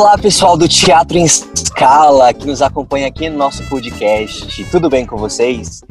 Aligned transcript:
Olá, 0.00 0.16
pessoal 0.16 0.56
do 0.56 0.66
Teatro 0.66 1.18
em 1.18 1.26
Escala, 1.26 2.32
que 2.32 2.46
nos 2.46 2.62
acompanha 2.62 3.06
aqui 3.06 3.28
no 3.28 3.36
nosso 3.36 3.62
podcast. 3.68 4.64
Tudo 4.70 4.88
bem 4.88 5.04
com 5.04 5.18
vocês? 5.18 5.82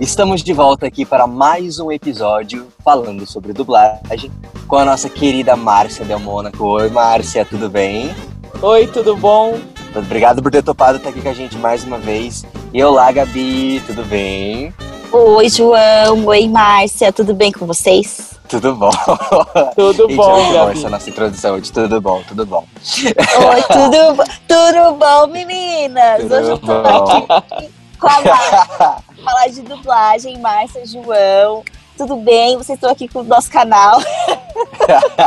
Estamos 0.00 0.42
de 0.42 0.52
volta 0.52 0.84
aqui 0.84 1.04
para 1.04 1.28
mais 1.28 1.78
um 1.78 1.92
episódio 1.92 2.66
falando 2.84 3.24
sobre 3.24 3.52
dublagem 3.52 4.32
com 4.66 4.74
a 4.74 4.84
nossa 4.84 5.08
querida 5.08 5.54
Márcia 5.54 6.04
Del 6.04 6.18
Mônaco. 6.18 6.64
Oi, 6.64 6.90
Márcia, 6.90 7.44
tudo 7.44 7.70
bem? 7.70 8.12
Oi, 8.60 8.88
tudo 8.88 9.16
bom? 9.16 9.56
Obrigado 9.94 10.42
por 10.42 10.50
ter 10.50 10.64
topado 10.64 10.98
estar 10.98 11.10
aqui 11.10 11.22
com 11.22 11.28
a 11.28 11.32
gente 11.32 11.56
mais 11.56 11.84
uma 11.84 11.98
vez. 11.98 12.44
E 12.74 12.82
olá, 12.82 13.12
Gabi, 13.12 13.80
tudo 13.86 14.04
bem? 14.04 14.74
Oi, 15.12 15.48
João. 15.48 16.26
Oi, 16.26 16.48
Márcia. 16.48 17.12
Tudo 17.12 17.32
bem 17.32 17.52
com 17.52 17.64
vocês? 17.64 18.31
Tudo 18.52 18.74
bom. 18.74 18.90
Tudo 19.74 20.08
Gente, 20.08 20.16
bom, 20.16 20.34
muito 20.34 20.46
bom 20.48 20.52
Gabi. 20.52 20.78
essa 20.78 20.90
nossa 20.90 21.08
introdução 21.08 21.54
hoje. 21.54 21.72
Tudo 21.72 22.00
bom, 22.02 22.22
tudo 22.28 22.44
bom. 22.44 22.66
Oi, 23.02 23.62
tudo, 23.62 24.24
tudo 24.46 24.94
bom, 24.98 25.26
meninas? 25.28 26.30
Hoje 26.30 26.50
eu 26.50 26.58
Tudo 26.58 26.66
tô 26.66 26.82
bom. 26.82 27.26
aqui 27.30 27.70
com 27.98 28.06
a 28.08 28.20
Márcia, 28.20 28.96
falar 29.24 29.46
de 29.48 29.62
dublagem, 29.62 30.38
Márcia, 30.38 30.84
João. 30.84 31.64
Tudo 31.96 32.16
bem? 32.16 32.58
Vocês 32.58 32.76
estão 32.76 32.90
aqui 32.90 33.08
com 33.08 33.20
o 33.20 33.24
nosso 33.24 33.50
canal. 33.50 33.98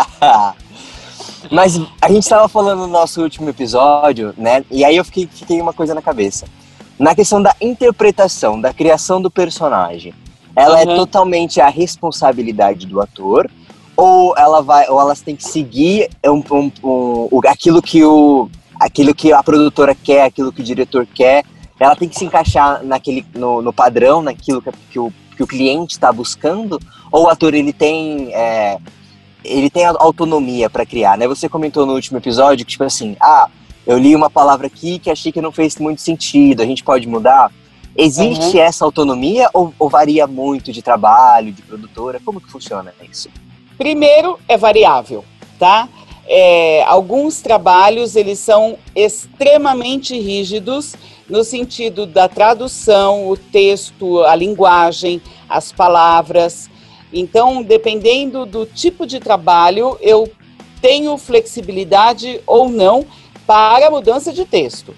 Mas 1.49 1.81
a 1.99 2.07
gente 2.07 2.23
estava 2.23 2.48
falando 2.48 2.81
no 2.81 2.87
nosso 2.87 3.23
último 3.23 3.49
episódio, 3.49 4.35
né? 4.37 4.63
E 4.70 4.85
aí 4.85 4.95
eu 4.98 5.05
fiquei, 5.05 5.27
fiquei 5.31 5.59
uma 5.59 5.73
coisa 5.73 5.95
na 5.95 6.01
cabeça. 6.01 6.45
Na 6.99 7.15
questão 7.15 7.41
da 7.41 7.55
interpretação, 7.59 8.62
da 8.62 8.71
criação 8.71 9.20
do 9.20 9.31
personagem, 9.31 10.13
ela 10.55 10.81
é 10.81 10.85
Uhum. 10.85 10.95
totalmente 10.95 11.59
a 11.61 11.67
responsabilidade 11.69 12.85
do 12.85 13.01
ator 13.01 13.49
ou 13.98 14.34
ela 14.37 14.62
vai, 14.62 14.87
ou 14.89 14.99
elas 14.99 15.21
têm 15.21 15.35
que 15.35 15.43
seguir 15.43 16.09
um, 16.25 16.41
um- 16.51 16.71
um- 16.84 17.39
aquilo 17.47 17.81
que 17.81 18.03
o, 18.03 18.49
aquilo 18.79 19.13
que 19.15 19.31
a 19.31 19.41
produtora 19.41 19.95
quer, 19.95 20.23
aquilo 20.23 20.51
que 20.51 20.62
o 20.62 20.63
diretor 20.63 21.05
quer. 21.13 21.43
Ela 21.79 21.95
tem 21.95 22.07
que 22.07 22.17
se 22.17 22.25
encaixar 22.25 22.84
naquele, 22.84 23.25
no, 23.35 23.62
no 23.62 23.71
padrão, 23.73 24.21
naquilo 24.21 24.62
que, 24.62 24.70
que 24.91 24.99
o, 24.99 25.13
que 25.35 25.43
o 25.43 25.47
cliente 25.47 25.93
está 25.93 26.12
buscando. 26.12 26.79
Ou 27.12 27.25
o 27.25 27.29
ator 27.29 27.53
ele 27.53 27.71
tem 27.73 28.34
é, 28.34 28.77
ele 29.43 29.69
tem 29.69 29.85
autonomia 29.85 30.69
para 30.69 30.85
criar, 30.85 31.17
né? 31.17 31.27
Você 31.27 31.47
comentou 31.47 31.85
no 31.85 31.93
último 31.93 32.17
episódio 32.17 32.65
que, 32.65 32.71
tipo 32.71 32.84
assim, 32.84 33.15
ah, 33.21 33.47
eu 33.85 33.97
li 33.97 34.15
uma 34.15 34.29
palavra 34.29 34.67
aqui 34.67 34.99
que 34.99 35.09
achei 35.12 35.31
que 35.31 35.41
não 35.41 35.51
fez 35.51 35.77
muito 35.77 36.01
sentido, 36.01 36.62
a 36.62 36.65
gente 36.65 36.84
pode 36.84 37.07
mudar. 37.07 37.51
Existe 37.98 38.60
essa 38.60 38.84
autonomia 38.84 39.49
ou, 39.54 39.74
ou 39.79 39.90
varia 39.90 40.27
muito 40.27 40.71
de 40.71 40.82
trabalho, 40.82 41.51
de 41.51 41.62
produtora? 41.62 42.20
Como 42.24 42.41
que 42.41 42.52
funciona 42.52 42.93
isso? 43.10 43.29
Primeiro, 43.77 44.37
é 44.48 44.57
variável, 44.57 45.24
tá? 45.57 45.87
É, 46.27 46.84
alguns 46.84 47.41
trabalhos, 47.41 48.15
eles 48.15 48.40
são 48.40 48.77
extremamente 48.96 50.20
rígidos 50.20 50.96
no 51.29 51.43
sentido 51.43 52.05
da 52.05 52.27
tradução, 52.27 53.29
o 53.29 53.37
texto, 53.37 54.24
a 54.24 54.35
linguagem, 54.35 55.21
as 55.48 55.71
palavras. 55.71 56.70
Então, 57.13 57.63
dependendo 57.63 58.46
do 58.46 58.65
tipo 58.65 59.05
de 59.05 59.20
trabalho, 59.20 59.98
eu 60.02 60.30
tenho 60.82 61.18
flexibilidade 61.18 62.41
ou 62.46 62.70
não 62.70 63.05
para 63.48 63.87
a 63.87 63.91
mudança 63.91 64.34
de 64.34 64.44
texto. 64.46 64.94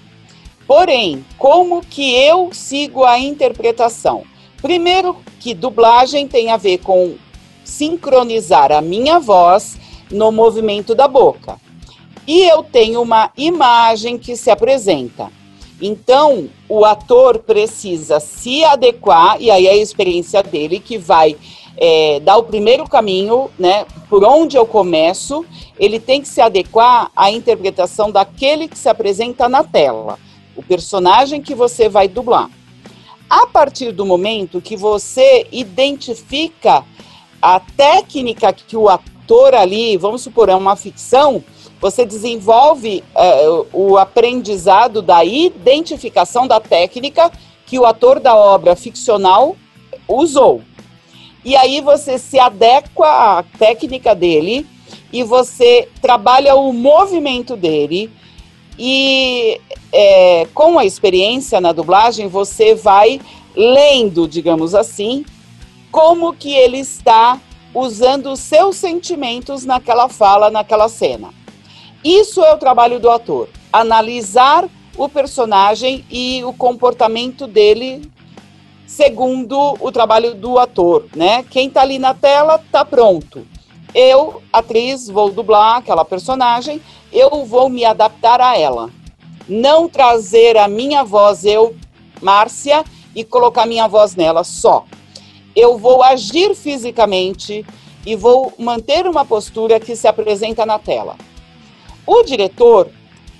Porém, 0.67 1.25
como 1.37 1.81
que 1.81 2.13
eu 2.13 2.49
sigo 2.51 3.05
a 3.05 3.17
interpretação? 3.17 4.23
Primeiro, 4.61 5.15
que 5.39 5.53
dublagem 5.53 6.27
tem 6.27 6.51
a 6.51 6.57
ver 6.57 6.79
com 6.79 7.15
sincronizar 7.63 8.71
a 8.71 8.81
minha 8.81 9.19
voz 9.19 9.77
no 10.11 10.31
movimento 10.31 10.93
da 10.93 11.07
boca. 11.07 11.57
E 12.27 12.43
eu 12.43 12.63
tenho 12.63 13.01
uma 13.01 13.31
imagem 13.37 14.17
que 14.17 14.35
se 14.35 14.51
apresenta. 14.51 15.31
Então, 15.81 16.49
o 16.67 16.83
ator 16.83 17.39
precisa 17.39 18.19
se 18.19 18.63
adequar, 18.63 19.37
e 19.39 19.49
aí 19.49 19.67
é 19.67 19.71
a 19.71 19.77
experiência 19.77 20.41
dele 20.41 20.79
que 20.79 20.97
vai 20.97 21.37
é, 21.77 22.19
dar 22.19 22.37
o 22.37 22.43
primeiro 22.43 22.89
caminho, 22.89 23.49
né? 23.57 23.85
Por 24.09 24.23
onde 24.25 24.57
eu 24.57 24.65
começo, 24.65 25.45
ele 25.79 25.99
tem 25.99 26.21
que 26.21 26.27
se 26.27 26.41
adequar 26.41 27.11
à 27.15 27.31
interpretação 27.31 28.11
daquele 28.11 28.67
que 28.67 28.77
se 28.77 28.89
apresenta 28.89 29.47
na 29.47 29.63
tela, 29.63 30.17
o 30.57 30.63
personagem 30.63 31.41
que 31.41 31.55
você 31.55 31.87
vai 31.87 32.07
dublar. 32.07 32.49
A 33.29 33.45
partir 33.45 33.91
do 33.91 34.05
momento 34.05 34.59
que 34.59 34.75
você 34.75 35.47
identifica 35.51 36.83
a 37.41 37.59
técnica 37.59 38.51
que 38.51 38.75
o 38.75 38.89
ator 38.89 39.53
ali, 39.53 39.95
vamos 39.97 40.21
supor, 40.21 40.49
é 40.49 40.55
uma 40.55 40.75
ficção, 40.75 41.43
você 41.79 42.05
desenvolve 42.05 43.03
eh, 43.15 43.47
o 43.71 43.97
aprendizado 43.97 45.01
da 45.01 45.23
identificação 45.23 46.47
da 46.47 46.59
técnica 46.59 47.31
que 47.65 47.77
o 47.77 47.85
ator 47.85 48.19
da 48.19 48.35
obra 48.35 48.75
ficcional 48.75 49.55
usou. 50.07 50.61
E 51.45 51.55
aí 51.55 51.81
você 51.81 52.17
se 52.17 52.39
adequa 52.39 53.37
à 53.37 53.43
técnica 53.43 54.15
dele 54.15 54.65
e 55.13 55.23
você 55.23 55.87
trabalha 56.01 56.55
o 56.55 56.73
movimento 56.73 57.55
dele 57.55 58.11
e 58.77 59.59
eh, 59.91 60.47
com 60.53 60.77
a 60.77 60.85
experiência 60.85 61.59
na 61.59 61.71
dublagem 61.71 62.27
você 62.27 62.75
vai 62.75 63.19
lendo, 63.55 64.27
digamos 64.27 64.75
assim, 64.75 65.25
como 65.91 66.33
que 66.33 66.53
ele 66.53 66.79
está 66.79 67.39
usando 67.73 68.31
os 68.31 68.39
seus 68.39 68.75
sentimentos 68.75 69.65
naquela 69.65 70.07
fala, 70.07 70.49
naquela 70.49 70.89
cena. 70.89 71.29
Isso 72.03 72.43
é 72.43 72.53
o 72.53 72.57
trabalho 72.57 72.99
do 72.99 73.09
ator, 73.09 73.49
analisar 73.71 74.69
o 74.95 75.09
personagem 75.09 76.05
e 76.09 76.43
o 76.43 76.53
comportamento 76.53 77.47
dele 77.47 78.09
segundo 78.85 79.75
o 79.79 79.91
trabalho 79.91 80.33
do 80.33 80.57
ator, 80.57 81.05
né? 81.15 81.43
Quem 81.43 81.69
tá 81.69 81.81
ali 81.81 81.99
na 81.99 82.13
tela 82.13 82.57
tá 82.71 82.85
pronto. 82.85 83.45
Eu, 83.93 84.41
atriz, 84.51 85.09
vou 85.09 85.31
dublar 85.31 85.77
aquela 85.77 86.05
personagem, 86.05 86.81
eu 87.17 87.45
vou 87.45 87.69
me 87.69 87.85
adaptar 87.85 88.41
a 88.41 88.57
ela. 88.57 88.89
Não 89.47 89.87
trazer 89.87 90.57
a 90.57 90.67
minha 90.67 91.03
voz, 91.03 91.45
eu, 91.45 91.75
Márcia, 92.21 92.83
e 93.15 93.23
colocar 93.23 93.65
minha 93.65 93.87
voz 93.87 94.15
nela 94.15 94.43
só 94.43 94.85
eu 95.57 95.75
vou 95.75 96.03
agir 96.03 96.53
fisicamente 96.53 97.65
e 98.05 98.15
vou 98.15 98.53
manter 98.59 99.07
uma 99.07 99.25
postura 99.25 99.79
que 99.79 99.95
se 99.95 100.07
apresenta 100.07 100.67
na 100.67 100.77
tela. 100.77 101.17
O 102.05 102.21
diretor, 102.21 102.91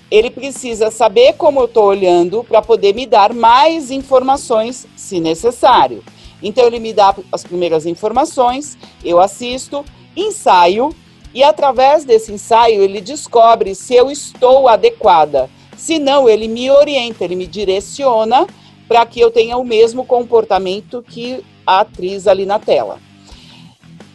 ele 0.10 0.32
precisa 0.32 0.90
saber 0.90 1.34
como 1.34 1.60
eu 1.60 1.66
estou 1.66 1.86
olhando 1.86 2.44
para 2.44 2.60
poder 2.60 2.96
me 2.96 3.06
dar 3.06 3.36
mais 3.36 3.92
informações, 3.92 4.88
se 4.96 5.20
necessário. 5.20 6.04
Então, 6.42 6.66
ele 6.66 6.80
me 6.80 6.92
dá 6.92 7.16
as 7.32 7.44
primeiras 7.44 7.86
informações, 7.86 8.76
eu 9.06 9.20
assisto, 9.20 9.86
ensaio, 10.16 10.90
e 11.34 11.44
através 11.44 12.04
desse 12.04 12.32
ensaio, 12.32 12.82
ele 12.82 13.02
descobre 13.02 13.76
se 13.76 13.94
eu 13.94 14.10
estou 14.10 14.68
adequada. 14.68 15.50
Se 15.76 16.00
não, 16.00 16.28
ele 16.28 16.48
me 16.48 16.72
orienta, 16.72 17.24
ele 17.24 17.36
me 17.36 17.46
direciona 17.46 18.48
para 18.88 19.06
que 19.06 19.20
eu 19.20 19.30
tenha 19.30 19.58
o 19.58 19.64
mesmo 19.64 20.06
comportamento 20.06 21.04
que 21.08 21.44
a 21.66 21.82
atriz 21.82 22.28
ali 22.28 22.46
na 22.46 22.58
tela. 22.58 23.00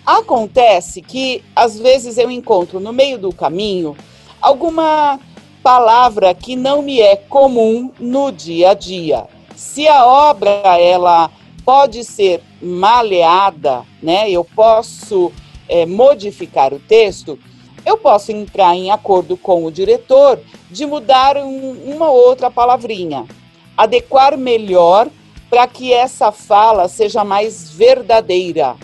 Acontece 0.04 1.00
que 1.00 1.44
às 1.54 1.78
vezes 1.78 2.18
eu 2.18 2.30
encontro 2.30 2.80
no 2.80 2.92
meio 2.92 3.18
do 3.18 3.32
caminho 3.32 3.96
alguma 4.40 5.20
palavra 5.62 6.34
que 6.34 6.56
não 6.56 6.82
me 6.82 7.00
é 7.00 7.14
comum 7.14 7.92
no 8.00 8.32
dia 8.32 8.70
a 8.70 8.74
dia. 8.74 9.26
Se 9.54 9.86
a 9.86 10.04
obra 10.04 10.50
ela 10.50 11.30
pode 11.64 12.02
ser 12.02 12.42
maleada, 12.60 13.84
né? 14.02 14.28
Eu 14.28 14.44
posso 14.44 15.30
é, 15.68 15.86
modificar 15.86 16.72
o 16.72 16.78
texto. 16.78 17.38
Eu 17.84 17.96
posso 17.96 18.30
entrar 18.32 18.74
em 18.74 18.90
acordo 18.90 19.36
com 19.36 19.64
o 19.64 19.70
diretor 19.70 20.40
de 20.70 20.86
mudar 20.86 21.36
um, 21.36 21.94
uma 21.94 22.10
outra 22.10 22.50
palavrinha, 22.50 23.26
adequar 23.76 24.36
melhor 24.36 25.08
para 25.50 25.66
que 25.66 25.92
essa 25.92 26.32
fala 26.32 26.88
seja 26.88 27.24
mais 27.24 27.70
verdadeira. 27.70 28.76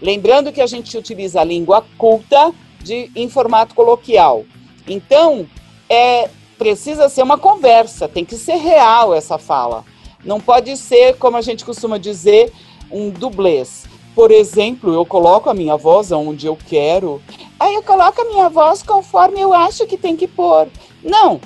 Lembrando 0.00 0.52
que 0.52 0.60
a 0.60 0.66
gente 0.66 0.96
utiliza 0.96 1.40
a 1.40 1.44
língua 1.44 1.84
culta 1.96 2.52
de, 2.80 3.10
em 3.16 3.28
formato 3.28 3.74
coloquial. 3.74 4.44
Então, 4.86 5.46
é, 5.88 6.28
precisa 6.58 7.08
ser 7.08 7.22
uma 7.22 7.38
conversa, 7.38 8.06
tem 8.06 8.24
que 8.24 8.36
ser 8.36 8.56
real 8.56 9.14
essa 9.14 9.38
fala. 9.38 9.84
Não 10.24 10.40
pode 10.40 10.76
ser, 10.76 11.16
como 11.16 11.36
a 11.36 11.40
gente 11.40 11.64
costuma 11.64 11.98
dizer, 11.98 12.52
um 12.90 13.10
dublês. 13.10 13.86
Por 14.16 14.30
exemplo, 14.30 14.94
eu 14.94 15.04
coloco 15.04 15.50
a 15.50 15.54
minha 15.54 15.76
voz 15.76 16.10
onde 16.10 16.46
eu 16.46 16.56
quero, 16.56 17.20
aí 17.60 17.74
eu 17.74 17.82
coloco 17.82 18.18
a 18.18 18.24
minha 18.24 18.48
voz 18.48 18.82
conforme 18.82 19.38
eu 19.38 19.52
acho 19.52 19.86
que 19.86 19.98
tem 19.98 20.16
que 20.16 20.26
pôr. 20.26 20.68
Não, 21.04 21.38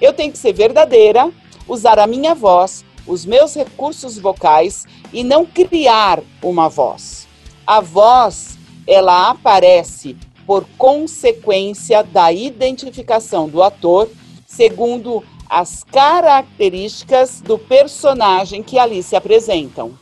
eu 0.00 0.12
tenho 0.12 0.32
que 0.32 0.38
ser 0.38 0.52
verdadeira, 0.52 1.30
usar 1.68 2.00
a 2.00 2.06
minha 2.06 2.34
voz, 2.34 2.84
os 3.06 3.24
meus 3.24 3.54
recursos 3.54 4.18
vocais 4.18 4.86
e 5.12 5.22
não 5.22 5.46
criar 5.46 6.20
uma 6.42 6.68
voz. 6.68 7.28
A 7.64 7.80
voz, 7.80 8.58
ela 8.88 9.30
aparece 9.30 10.16
por 10.44 10.66
consequência 10.76 12.02
da 12.02 12.32
identificação 12.32 13.48
do 13.48 13.62
ator 13.62 14.10
segundo 14.44 15.22
as 15.48 15.84
características 15.84 17.40
do 17.40 17.56
personagem 17.56 18.64
que 18.64 18.80
ali 18.80 19.00
se 19.00 19.14
apresentam. 19.14 19.96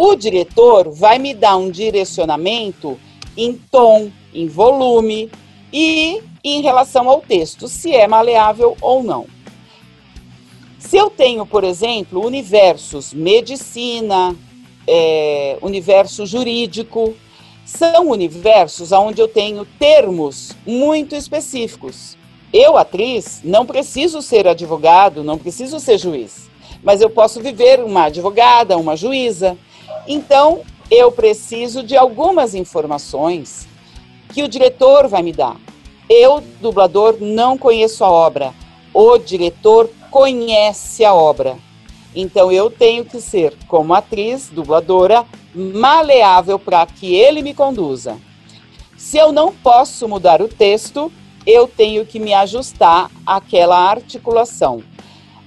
O 0.00 0.14
diretor 0.14 0.88
vai 0.90 1.18
me 1.18 1.34
dar 1.34 1.56
um 1.56 1.72
direcionamento 1.72 2.96
em 3.36 3.54
tom, 3.54 4.12
em 4.32 4.46
volume 4.46 5.28
e 5.72 6.22
em 6.44 6.62
relação 6.62 7.08
ao 7.08 7.20
texto, 7.20 7.66
se 7.66 7.92
é 7.92 8.06
maleável 8.06 8.76
ou 8.80 9.02
não. 9.02 9.26
Se 10.78 10.96
eu 10.96 11.10
tenho, 11.10 11.44
por 11.44 11.64
exemplo, 11.64 12.24
universos 12.24 13.12
medicina, 13.12 14.36
é, 14.86 15.58
universo 15.60 16.24
jurídico, 16.24 17.16
são 17.64 18.10
universos 18.10 18.92
onde 18.92 19.20
eu 19.20 19.26
tenho 19.26 19.66
termos 19.80 20.52
muito 20.64 21.16
específicos. 21.16 22.16
Eu, 22.52 22.76
atriz, 22.76 23.40
não 23.42 23.66
preciso 23.66 24.22
ser 24.22 24.46
advogado, 24.46 25.24
não 25.24 25.36
preciso 25.36 25.80
ser 25.80 25.98
juiz, 25.98 26.48
mas 26.84 27.00
eu 27.00 27.10
posso 27.10 27.40
viver 27.40 27.80
uma 27.80 28.04
advogada, 28.04 28.78
uma 28.78 28.94
juíza. 28.94 29.58
Então, 30.08 30.62
eu 30.90 31.12
preciso 31.12 31.82
de 31.82 31.94
algumas 31.96 32.54
informações 32.54 33.68
que 34.32 34.42
o 34.42 34.48
diretor 34.48 35.06
vai 35.06 35.22
me 35.22 35.32
dar. 35.32 35.56
Eu, 36.08 36.42
dublador, 36.62 37.18
não 37.20 37.58
conheço 37.58 38.02
a 38.02 38.10
obra. 38.10 38.54
O 38.94 39.18
diretor 39.18 39.90
conhece 40.10 41.04
a 41.04 41.12
obra. 41.12 41.58
Então 42.14 42.50
eu 42.50 42.70
tenho 42.70 43.04
que 43.04 43.20
ser, 43.20 43.54
como 43.68 43.92
atriz, 43.92 44.48
dubladora, 44.48 45.26
maleável 45.54 46.58
para 46.58 46.86
que 46.86 47.14
ele 47.14 47.42
me 47.42 47.52
conduza. 47.52 48.16
Se 48.96 49.18
eu 49.18 49.30
não 49.30 49.52
posso 49.52 50.08
mudar 50.08 50.40
o 50.40 50.48
texto, 50.48 51.12
eu 51.46 51.68
tenho 51.68 52.06
que 52.06 52.18
me 52.18 52.32
ajustar 52.32 53.10
àquela 53.26 53.76
articulação. 53.76 54.82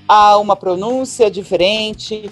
Há 0.08 0.38
uma 0.38 0.56
pronúncia 0.56 1.32
diferente, 1.32 2.30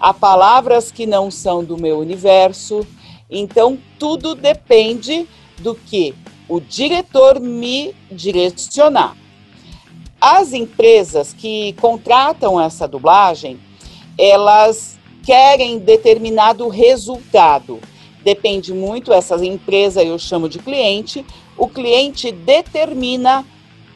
há 0.00 0.14
palavras 0.14 0.90
que 0.90 1.06
não 1.06 1.30
são 1.30 1.62
do 1.62 1.76
meu 1.76 1.98
universo. 1.98 2.86
Então 3.30 3.78
tudo 3.98 4.34
depende 4.34 5.28
do 5.58 5.74
que 5.74 6.14
o 6.48 6.58
diretor 6.60 7.38
me 7.38 7.94
direcionar. 8.10 9.16
As 10.20 10.52
empresas 10.52 11.32
que 11.32 11.74
contratam 11.74 12.60
essa 12.60 12.88
dublagem, 12.88 13.60
elas 14.18 14.98
querem 15.22 15.78
determinado 15.78 16.68
resultado. 16.68 17.78
Depende 18.22 18.74
muito, 18.74 19.12
essa 19.12 19.36
empresa 19.44 20.02
eu 20.02 20.18
chamo 20.18 20.48
de 20.48 20.58
cliente, 20.58 21.24
o 21.56 21.68
cliente 21.68 22.32
determina 22.32 23.46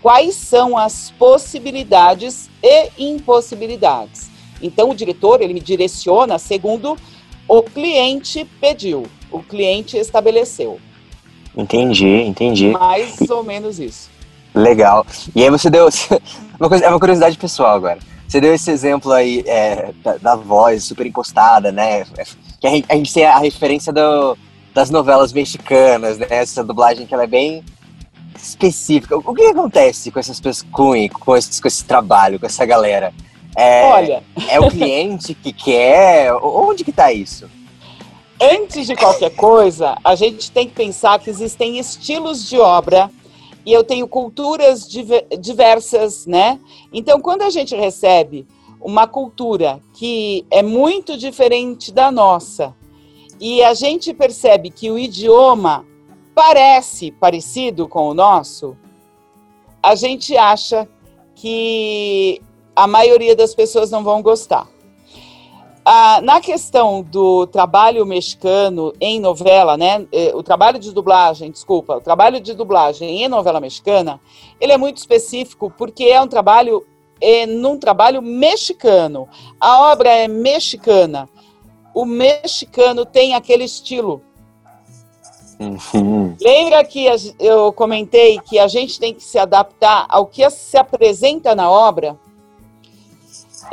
quais 0.01 0.35
são 0.35 0.79
as 0.79 1.11
possibilidades 1.19 2.49
e 2.63 2.91
impossibilidades. 2.99 4.34
Então 4.65 4.91
o 4.91 4.95
diretor, 4.95 5.43
ele 5.43 5.53
me 5.53 5.61
direciona 5.61 6.39
segundo 6.39 6.97
o 7.47 7.63
cliente 7.63 8.47
pediu, 8.61 9.05
o 9.31 9.41
cliente 9.41 9.99
estabeleceu. 9.99 10.81
Entendi, 11.57 12.23
entendi. 12.23 12.69
Mais 12.71 13.21
ou 13.29 13.45
menos 13.45 13.79
isso. 13.79 14.11
Legal. 14.55 15.07
E 15.35 15.43
aí 15.43 15.51
você 15.51 15.69
deu. 15.69 15.89
Uma 16.59 16.69
coisa, 16.69 16.85
é 16.85 16.89
uma 16.89 17.01
curiosidade 17.01 17.37
pessoal 17.37 17.75
agora. 17.75 17.99
Você 18.29 18.41
deu 18.41 18.55
esse 18.55 18.71
exemplo 18.71 19.13
aí 19.13 19.43
é, 19.47 19.93
da, 20.23 20.37
voz 20.37 20.85
super 20.85 21.05
encostada, 21.05 21.73
né? 21.73 22.05
Que 22.61 22.67
a 22.67 22.71
gente, 22.71 22.87
a 22.89 22.95
gente 22.95 23.13
tem 23.13 23.27
a 23.27 23.39
referência 23.39 23.93
do, 23.93 24.39
das 24.73 24.89
novelas 24.89 25.33
mexicanas, 25.33 26.17
né? 26.17 26.27
Essa 26.31 26.63
dublagem 26.63 27.07
que 27.07 27.13
ela 27.13 27.25
é 27.25 27.27
bem 27.27 27.65
específica. 28.37 29.17
O 29.17 29.35
que 29.35 29.43
acontece 29.47 30.13
com 30.13 30.21
essas 30.21 30.39
pessoas, 30.41 30.67
com, 30.71 30.93
com, 31.09 31.37
esse, 31.37 31.61
com 31.61 31.69
esse 31.69 31.85
trabalho, 31.85 32.39
com 32.39 32.47
essa 32.47 32.65
galera? 32.65 33.13
É, 33.57 33.85
Olha. 33.85 34.25
É 34.49 34.59
o 34.59 34.69
cliente 34.69 35.35
que 35.35 35.53
quer? 35.53 36.33
Onde 36.35 36.85
que 36.85 36.93
tá 36.93 37.13
isso? 37.13 37.49
Antes 38.41 38.87
de 38.87 38.97
qualquer 38.97 39.31
coisa, 39.31 39.97
a 40.03 40.15
gente 40.15 40.51
tem 40.51 40.69
que 40.69 40.75
pensar 40.75 41.19
que 41.19 41.31
existem 41.31 41.79
estilos 41.79 42.49
de 42.49 42.59
obra 42.59 43.11
e 43.65 43.73
eu 43.73 43.85
tenho 43.85 44.07
culturas 44.07 44.87
diversas, 45.39 46.27
né? 46.27 46.61
Então, 46.93 47.21
quando 47.21 47.43
a 47.43 47.51
gente 47.51 47.75
recebe 47.75 48.47
uma 48.81 49.07
cultura 49.07 49.81
que 49.95 50.45
é 50.51 50.63
muito 50.63 51.17
diferente 51.17 51.91
da 51.91 52.11
nossa 52.11 52.75
e 53.41 53.63
a 53.63 53.73
gente 53.73 54.13
percebe 54.13 54.69
que 54.69 54.91
o 54.91 54.99
idioma 54.99 55.87
parece 56.35 57.11
parecido 57.13 57.89
com 57.89 58.09
o 58.09 58.15
nosso, 58.15 58.77
a 59.83 59.95
gente 59.95 60.37
acha 60.37 60.89
que 61.35 62.43
a 62.75 62.87
maioria 62.87 63.37
das 63.37 63.55
pessoas 63.55 63.91
não 63.91 64.03
vão 64.03 64.23
gostar. 64.23 64.67
Ah, 65.87 66.21
na 66.23 66.41
questão 66.41 67.03
do 67.03 67.47
trabalho 67.47 68.07
mexicano 68.07 68.95
em 68.99 69.21
novela, 69.21 69.77
né? 69.77 70.07
Eh, 70.11 70.33
o 70.35 70.43
trabalho 70.43 70.79
de 70.79 70.91
dublagem, 70.91 71.51
desculpa, 71.51 71.97
o 71.97 72.01
trabalho 72.01 72.41
de 72.41 72.55
dublagem 72.55 73.23
em 73.23 73.29
novela 73.29 73.61
mexicana, 73.61 74.19
ele 74.59 74.73
é 74.73 74.79
muito 74.79 74.97
específico 74.97 75.71
porque 75.77 76.05
é 76.05 76.19
um 76.21 76.27
trabalho 76.27 76.87
é 77.21 77.47
num 77.47 77.79
trabalho 77.79 78.23
mexicano. 78.23 79.29
A 79.61 79.93
obra 79.93 80.11
é 80.11 80.27
mexicana. 80.27 81.29
O 81.95 82.05
mexicano 82.05 83.05
tem 83.05 83.35
aquele 83.35 83.65
estilo. 83.65 84.23
Uhum. 85.61 86.35
Lembra 86.41 86.83
que 86.83 87.07
eu 87.39 87.73
comentei 87.73 88.41
que 88.41 88.59
a 88.59 88.67
gente 88.67 88.99
tem 88.99 89.15
que 89.15 89.23
se 89.23 89.39
adaptar 89.39 90.07
ao 90.09 90.27
que 90.27 90.49
se 90.51 90.77
apresenta 90.77 91.55
na 91.55 91.71
obra? 91.71 92.19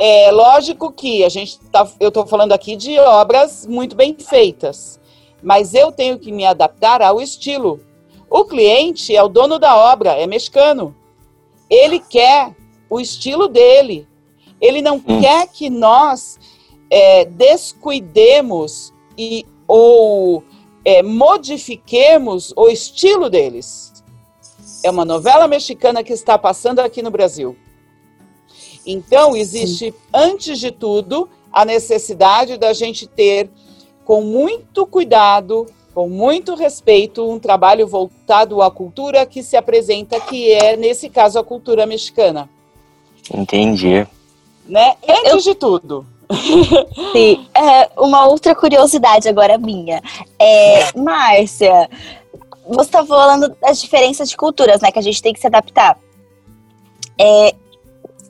É 0.04 0.32
lógico 0.32 0.90
que 0.90 1.22
a 1.22 1.28
gente 1.28 1.60
tá, 1.70 1.88
eu 2.00 2.08
estou 2.08 2.26
falando 2.26 2.50
aqui 2.50 2.74
de 2.74 2.98
obras 2.98 3.64
muito 3.64 3.94
bem 3.94 4.16
feitas, 4.18 4.98
mas 5.40 5.74
eu 5.74 5.92
tenho 5.92 6.18
que 6.18 6.32
me 6.32 6.44
adaptar 6.44 7.00
ao 7.00 7.20
estilo. 7.20 7.78
O 8.28 8.44
cliente 8.44 9.14
é 9.14 9.22
o 9.22 9.28
dono 9.28 9.60
da 9.60 9.76
obra, 9.76 10.14
é 10.14 10.26
mexicano. 10.26 10.92
Ele 11.70 12.00
quer 12.00 12.52
o 12.90 12.98
estilo 12.98 13.46
dele. 13.46 14.08
Ele 14.60 14.82
não 14.82 14.96
hum. 14.96 15.20
quer 15.20 15.46
que 15.46 15.70
nós 15.70 16.36
é, 16.90 17.24
descuidemos 17.24 18.92
e 19.16 19.46
ou 19.68 20.42
é, 20.84 21.00
modifiquemos 21.00 22.52
o 22.56 22.68
estilo 22.68 23.30
deles. 23.30 24.02
É 24.84 24.90
uma 24.90 25.04
novela 25.04 25.46
mexicana 25.46 26.02
que 26.02 26.12
está 26.12 26.36
passando 26.36 26.80
aqui 26.80 27.02
no 27.02 27.10
Brasil. 27.12 27.56
Então, 28.86 29.36
existe, 29.36 29.90
Sim. 29.90 29.94
antes 30.12 30.58
de 30.58 30.70
tudo, 30.70 31.28
a 31.52 31.64
necessidade 31.64 32.56
da 32.56 32.72
gente 32.72 33.06
ter, 33.06 33.50
com 34.04 34.22
muito 34.22 34.86
cuidado, 34.86 35.66
com 35.94 36.08
muito 36.08 36.54
respeito, 36.54 37.28
um 37.28 37.38
trabalho 37.38 37.86
voltado 37.86 38.62
à 38.62 38.70
cultura 38.70 39.26
que 39.26 39.42
se 39.42 39.56
apresenta, 39.56 40.18
que 40.20 40.50
é, 40.52 40.76
nesse 40.76 41.08
caso, 41.08 41.38
a 41.38 41.44
cultura 41.44 41.84
mexicana. 41.86 42.48
Entendi. 43.32 44.06
Né? 44.66 44.96
Antes 45.08 45.46
Eu... 45.46 45.52
de 45.52 45.54
tudo. 45.54 46.06
Sim. 47.12 47.46
É, 47.54 47.90
uma 47.96 48.26
outra 48.26 48.54
curiosidade 48.54 49.28
agora 49.28 49.58
minha. 49.58 50.02
É, 50.38 50.98
Márcia, 50.98 51.88
você 52.66 52.82
está 52.82 53.04
falando 53.04 53.54
das 53.60 53.80
diferenças 53.80 54.30
de 54.30 54.36
culturas, 54.36 54.80
né? 54.80 54.90
Que 54.90 54.98
a 54.98 55.02
gente 55.02 55.20
tem 55.20 55.32
que 55.32 55.40
se 55.40 55.46
adaptar. 55.46 55.98
É, 57.18 57.54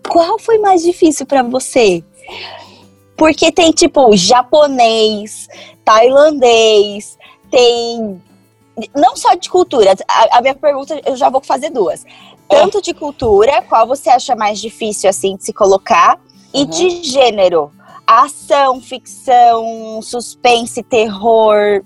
qual 0.09 0.39
foi 0.39 0.59
mais 0.59 0.83
difícil 0.83 1.27
para 1.27 1.43
você? 1.43 2.03
Porque 3.17 3.53
tem 3.53 3.71
tipo 3.71 4.17
japonês, 4.17 5.49
tailandês, 5.85 7.19
tem 7.51 8.21
não 8.95 9.15
só 9.17 9.35
de 9.35 9.49
cultura. 9.49 9.95
A, 10.09 10.39
a 10.39 10.41
minha 10.41 10.55
pergunta 10.55 11.01
eu 11.05 11.17
já 11.17 11.29
vou 11.29 11.41
fazer 11.41 11.71
duas. 11.71 12.05
Tanto 12.49 12.83
de 12.83 12.93
cultura, 12.93 13.63
qual 13.63 13.87
você 13.87 14.11
acha 14.11 14.35
mais 14.35 14.61
difícil 14.61 15.09
assim 15.09 15.37
de 15.37 15.45
se 15.45 15.53
colocar, 15.53 16.21
e 16.53 16.63
uhum. 16.63 16.67
de 16.67 17.03
gênero, 17.03 17.73
ação, 18.07 18.81
ficção, 18.81 20.01
suspense, 20.03 20.83
terror. 20.83 21.83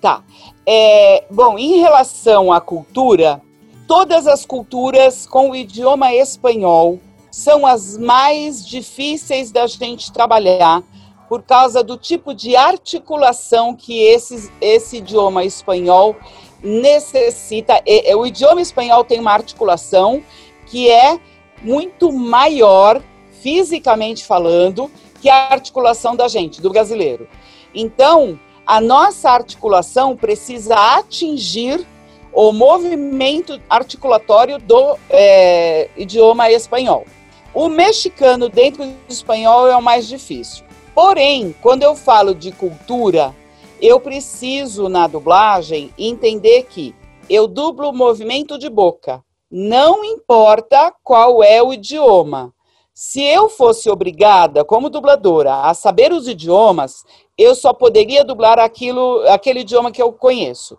Tá. 0.00 0.22
É, 0.66 1.24
bom, 1.30 1.58
em 1.58 1.80
relação 1.80 2.52
à 2.52 2.60
cultura, 2.60 3.40
todas 3.88 4.26
as 4.26 4.46
culturas 4.46 5.26
com 5.26 5.50
o 5.50 5.56
idioma 5.56 6.12
espanhol 6.14 7.00
são 7.34 7.66
as 7.66 7.98
mais 7.98 8.64
difíceis 8.64 9.50
da 9.50 9.66
gente 9.66 10.12
trabalhar 10.12 10.84
por 11.28 11.42
causa 11.42 11.82
do 11.82 11.96
tipo 11.96 12.32
de 12.32 12.54
articulação 12.54 13.74
que 13.74 14.00
esse, 14.04 14.52
esse 14.60 14.98
idioma 14.98 15.44
espanhol 15.44 16.14
necessita. 16.62 17.82
O 18.16 18.24
idioma 18.24 18.60
espanhol 18.60 19.02
tem 19.02 19.18
uma 19.18 19.32
articulação 19.32 20.22
que 20.66 20.88
é 20.88 21.18
muito 21.60 22.12
maior, 22.12 23.02
fisicamente 23.42 24.24
falando, 24.24 24.88
que 25.20 25.28
a 25.28 25.48
articulação 25.48 26.14
da 26.14 26.28
gente, 26.28 26.62
do 26.62 26.70
brasileiro. 26.70 27.26
Então, 27.74 28.38
a 28.64 28.80
nossa 28.80 29.28
articulação 29.28 30.16
precisa 30.16 30.76
atingir 30.96 31.84
o 32.32 32.52
movimento 32.52 33.60
articulatório 33.68 34.60
do 34.60 34.96
é, 35.10 35.88
idioma 35.96 36.48
espanhol. 36.48 37.04
O 37.54 37.68
mexicano 37.68 38.48
dentro 38.48 38.84
do 38.84 38.96
espanhol 39.08 39.68
é 39.68 39.76
o 39.76 39.82
mais 39.82 40.08
difícil. 40.08 40.64
Porém, 40.92 41.54
quando 41.62 41.84
eu 41.84 41.94
falo 41.94 42.34
de 42.34 42.50
cultura, 42.50 43.32
eu 43.80 44.00
preciso 44.00 44.88
na 44.88 45.06
dublagem 45.06 45.94
entender 45.96 46.64
que 46.64 46.92
eu 47.30 47.46
dublo 47.46 47.90
o 47.90 47.96
movimento 47.96 48.58
de 48.58 48.68
boca. 48.68 49.22
Não 49.48 50.04
importa 50.04 50.92
qual 51.04 51.44
é 51.44 51.62
o 51.62 51.72
idioma. 51.72 52.52
Se 52.92 53.22
eu 53.22 53.48
fosse 53.48 53.88
obrigada, 53.88 54.64
como 54.64 54.90
dubladora, 54.90 55.60
a 55.60 55.74
saber 55.74 56.12
os 56.12 56.26
idiomas, 56.26 57.04
eu 57.38 57.54
só 57.54 57.72
poderia 57.72 58.24
dublar 58.24 58.58
aquilo, 58.58 59.20
aquele 59.28 59.60
idioma 59.60 59.92
que 59.92 60.02
eu 60.02 60.12
conheço. 60.12 60.76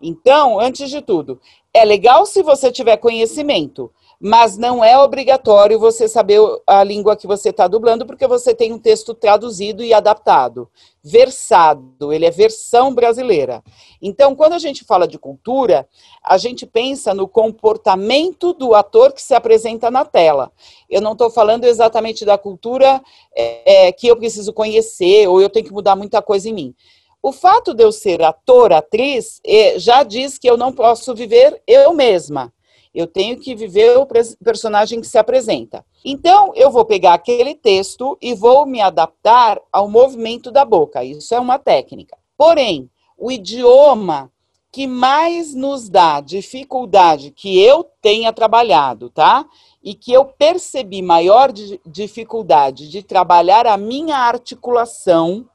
Então, 0.00 0.58
antes 0.58 0.88
de 0.88 1.02
tudo, 1.02 1.38
é 1.72 1.84
legal 1.84 2.24
se 2.24 2.42
você 2.42 2.72
tiver 2.72 2.96
conhecimento, 2.96 3.90
mas 4.26 4.56
não 4.56 4.82
é 4.82 4.96
obrigatório 4.96 5.78
você 5.78 6.08
saber 6.08 6.40
a 6.66 6.82
língua 6.82 7.14
que 7.14 7.26
você 7.26 7.50
está 7.50 7.68
dublando, 7.68 8.06
porque 8.06 8.26
você 8.26 8.54
tem 8.54 8.72
um 8.72 8.78
texto 8.78 9.12
traduzido 9.12 9.84
e 9.84 9.92
adaptado, 9.92 10.66
versado, 11.02 12.10
ele 12.10 12.24
é 12.24 12.30
versão 12.30 12.94
brasileira. 12.94 13.62
Então, 14.00 14.34
quando 14.34 14.54
a 14.54 14.58
gente 14.58 14.82
fala 14.82 15.06
de 15.06 15.18
cultura, 15.18 15.86
a 16.22 16.38
gente 16.38 16.64
pensa 16.64 17.12
no 17.12 17.28
comportamento 17.28 18.54
do 18.54 18.74
ator 18.74 19.12
que 19.12 19.20
se 19.20 19.34
apresenta 19.34 19.90
na 19.90 20.06
tela. 20.06 20.50
Eu 20.88 21.02
não 21.02 21.12
estou 21.12 21.28
falando 21.28 21.64
exatamente 21.64 22.24
da 22.24 22.38
cultura 22.38 23.02
é, 23.36 23.88
é, 23.88 23.92
que 23.92 24.06
eu 24.06 24.16
preciso 24.16 24.54
conhecer, 24.54 25.28
ou 25.28 25.38
eu 25.38 25.50
tenho 25.50 25.66
que 25.66 25.72
mudar 25.72 25.96
muita 25.96 26.22
coisa 26.22 26.48
em 26.48 26.54
mim. 26.54 26.74
O 27.22 27.30
fato 27.30 27.74
de 27.74 27.84
eu 27.84 27.92
ser 27.92 28.22
ator, 28.22 28.72
atriz, 28.72 29.38
é, 29.44 29.78
já 29.78 30.02
diz 30.02 30.38
que 30.38 30.48
eu 30.48 30.56
não 30.56 30.72
posso 30.72 31.14
viver 31.14 31.62
eu 31.66 31.92
mesma. 31.92 32.53
Eu 32.94 33.06
tenho 33.06 33.38
que 33.38 33.54
viver 33.54 33.98
o 33.98 34.06
personagem 34.42 35.00
que 35.00 35.06
se 35.06 35.18
apresenta. 35.18 35.84
Então, 36.04 36.52
eu 36.54 36.70
vou 36.70 36.84
pegar 36.84 37.14
aquele 37.14 37.54
texto 37.54 38.16
e 38.22 38.34
vou 38.34 38.64
me 38.66 38.80
adaptar 38.80 39.60
ao 39.72 39.88
movimento 39.88 40.50
da 40.52 40.64
boca. 40.64 41.02
Isso 41.02 41.34
é 41.34 41.40
uma 41.40 41.58
técnica. 41.58 42.16
Porém, 42.36 42.88
o 43.18 43.32
idioma 43.32 44.30
que 44.74 44.88
mais 44.88 45.54
nos 45.54 45.88
dá 45.88 46.20
dificuldade, 46.20 47.30
que 47.30 47.62
eu 47.62 47.88
tenha 48.02 48.32
trabalhado, 48.32 49.08
tá? 49.08 49.46
E 49.80 49.94
que 49.94 50.12
eu 50.12 50.24
percebi 50.24 51.00
maior 51.00 51.52
dificuldade 51.86 52.88
de 52.88 53.00
trabalhar 53.00 53.68
a 53.68 53.76
minha 53.76 54.16
articulação 54.16 55.48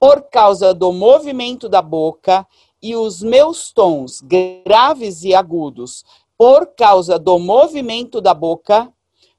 por 0.00 0.22
causa 0.22 0.74
do 0.74 0.92
movimento 0.92 1.68
da 1.68 1.80
boca 1.80 2.44
e 2.82 2.96
os 2.96 3.22
meus 3.22 3.72
tons 3.72 4.20
graves 4.20 5.22
e 5.22 5.32
agudos 5.32 6.04
por 6.38 6.66
causa 6.74 7.18
do 7.18 7.38
movimento 7.38 8.20
da 8.20 8.34
boca, 8.34 8.92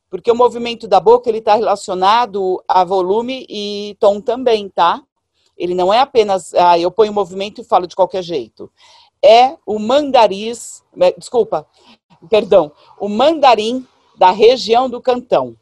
porque 0.10 0.32
o 0.32 0.36
movimento 0.36 0.88
da 0.88 1.00
boca 1.00 1.30
ele 1.30 1.40
está 1.40 1.56
relacionado 1.56 2.64
a 2.68 2.84
volume 2.84 3.46
e 3.50 3.96
tom 4.00 4.20
também, 4.22 4.70
tá? 4.70 5.02
Ele 5.58 5.74
não 5.74 5.94
é 5.94 6.00
apenas, 6.00 6.54
ah, 6.54 6.78
eu 6.78 6.92
ponho 6.92 7.14
movimento 7.14 7.62
e 7.62 7.64
falo 7.64 7.88
de 7.88 7.96
qualquer 7.96 8.24
jeito. 8.24 8.72
É 9.24 9.58
o 9.66 9.80
mandariz, 9.80 10.84
é, 11.00 11.12
desculpa, 11.14 11.68
perdão, 12.30 12.72
o 13.00 13.10
mandarim 13.10 13.86
da 14.18 14.32
região 14.32 14.90
do 14.90 15.02
cantão. 15.02 15.56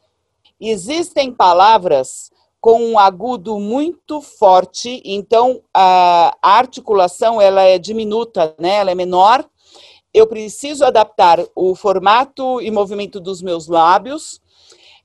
Existem 0.60 1.32
palavras 1.32 2.30
com 2.60 2.80
um 2.80 2.98
agudo 2.98 3.58
muito 3.58 4.20
forte, 4.20 5.02
então 5.04 5.62
a 5.72 6.36
articulação 6.42 7.40
ela 7.40 7.62
é 7.62 7.78
diminuta, 7.78 8.54
né? 8.58 8.76
Ela 8.76 8.90
é 8.90 8.94
menor 8.94 9.48
eu 10.16 10.26
preciso 10.26 10.82
adaptar 10.82 11.44
o 11.54 11.74
formato 11.74 12.58
e 12.62 12.70
movimento 12.70 13.20
dos 13.20 13.42
meus 13.42 13.68
lábios, 13.68 14.40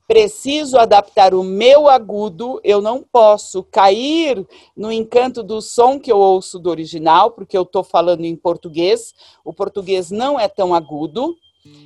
preciso 0.08 0.78
adaptar 0.78 1.34
o 1.34 1.44
meu 1.44 1.86
agudo, 1.86 2.58
eu 2.64 2.80
não 2.80 3.04
posso 3.12 3.62
cair 3.62 4.42
no 4.74 4.90
encanto 4.90 5.42
do 5.42 5.60
som 5.60 6.00
que 6.00 6.10
eu 6.10 6.16
ouço 6.16 6.58
do 6.58 6.70
original, 6.70 7.30
porque 7.30 7.58
eu 7.58 7.60
estou 7.60 7.84
falando 7.84 8.24
em 8.24 8.34
português, 8.34 9.12
o 9.44 9.52
português 9.52 10.10
não 10.10 10.40
é 10.40 10.48
tão 10.48 10.74
agudo, 10.74 11.36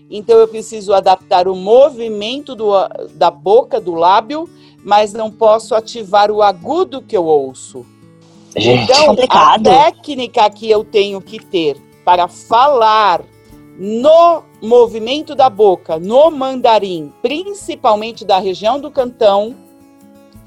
então 0.09 0.39
eu 0.39 0.47
preciso 0.47 0.95
adaptar 0.95 1.49
o 1.49 1.57
movimento 1.57 2.55
do, 2.55 2.71
da 3.15 3.29
boca, 3.29 3.81
do 3.81 3.97
lábio, 3.97 4.49
mas 4.85 5.13
não 5.13 5.33
posso 5.33 5.75
ativar 5.75 6.31
o 6.31 6.45
agudo 6.45 7.03
que 7.03 7.17
eu 7.17 7.25
ouço. 7.25 7.85
Gente, 8.57 8.85
então, 8.85 9.07
complicado. 9.07 9.67
a 9.67 9.83
técnica 9.83 10.49
que 10.49 10.71
eu 10.71 10.85
tenho 10.85 11.21
que 11.21 11.45
ter 11.45 11.86
para 12.07 12.29
falar 12.29 13.25
no 13.77 14.45
movimento 14.63 15.35
da 15.35 15.51
boca, 15.51 15.99
no 15.99 16.31
mandarim, 16.31 17.13
principalmente 17.21 18.25
da 18.25 18.39
região 18.39 18.79
do 18.79 18.93
cantão, 18.93 19.57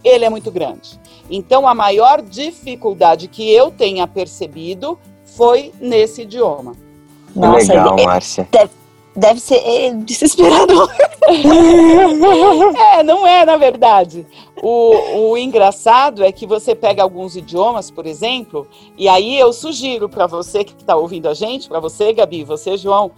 ele 0.02 0.24
é 0.24 0.30
muito 0.30 0.50
grande. 0.50 0.98
Então, 1.30 1.68
a 1.68 1.76
maior 1.76 2.22
dificuldade 2.22 3.28
que 3.28 3.52
eu 3.52 3.70
tenha 3.72 4.08
percebido 4.08 4.98
foi 5.26 5.74
nesse 5.82 6.22
idioma. 6.22 6.78
Nossa, 7.36 7.74
Legal, 7.74 7.98
Márcia. 8.06 8.48
Deve, 9.20 9.40
ser 9.40 9.56
é, 9.56 9.94
desesperador. 9.94 10.90
é, 12.98 13.04
não 13.04 13.28
é, 13.28 13.46
na 13.46 13.58
verdade. 13.58 14.26
O, 14.62 15.32
o 15.32 15.38
engraçado 15.38 16.24
é 16.24 16.32
que 16.32 16.48
você 16.48 16.74
pega 16.74 17.04
alguns 17.04 17.36
idiomas, 17.36 17.92
por 17.92 18.06
exemplo, 18.06 18.68
e 18.98 19.08
aí 19.08 19.38
eu 19.40 19.54
sugiro 19.54 20.10
para 20.10 20.28
você 20.28 20.64
que 20.64 20.74
está 20.74 20.96
ouvindo 20.96 21.28
a 21.28 21.34
gente, 21.34 21.68
para 21.68 21.80
você, 21.80 22.14
Gabi, 22.14 22.44
você, 22.44 22.78
João, 22.78 23.12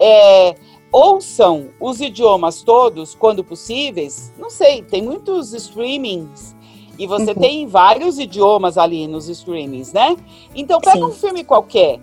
é, 0.00 0.54
ouçam 0.92 1.70
os 1.80 2.00
idiomas 2.00 2.62
todos, 2.62 3.14
quando 3.14 3.42
possíveis. 3.42 4.32
Não 4.38 4.50
sei, 4.50 4.82
tem 4.82 5.02
muitos 5.02 5.52
streamings 5.52 6.54
e 6.98 7.06
você 7.06 7.32
uhum. 7.32 7.40
tem 7.40 7.66
vários 7.66 8.18
idiomas 8.18 8.78
ali 8.78 9.06
nos 9.06 9.28
streamings, 9.28 9.92
né? 9.92 10.16
Então 10.54 10.80
pega 10.80 10.98
Sim. 10.98 11.04
um 11.04 11.12
filme 11.12 11.42
qualquer, 11.42 11.98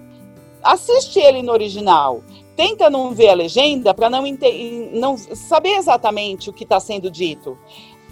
assiste 0.62 1.20
ele 1.20 1.42
no 1.42 1.52
original 1.52 2.22
tenta 2.62 2.92
não 2.92 3.12
ver 3.12 3.30
a 3.30 3.34
legenda 3.34 3.92
para 3.92 4.08
não, 4.08 4.22
não 4.94 5.18
saber 5.18 5.78
exatamente 5.78 6.48
o 6.48 6.54
que 6.54 6.64
está 6.64 6.80
sendo 6.80 7.10
dito. 7.10 7.58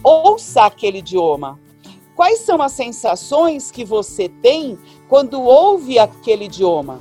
Ouça 0.03 0.63
aquele 0.63 0.98
idioma. 0.98 1.60
Quais 2.15 2.39
são 2.39 2.60
as 2.60 2.72
sensações 2.72 3.70
que 3.70 3.86
você 3.86 4.27
tem 4.27 4.75
quando 5.08 5.39
ouve 5.39 6.00
aquele 6.00 6.46
idioma? 6.46 7.00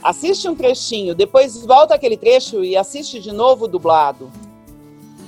Assiste 0.00 0.48
um 0.48 0.54
trechinho, 0.54 1.12
depois 1.12 1.66
volta 1.66 1.92
aquele 1.92 2.16
trecho 2.16 2.62
e 2.62 2.76
assiste 2.76 3.18
de 3.18 3.32
novo 3.32 3.66
dublado. 3.66 4.30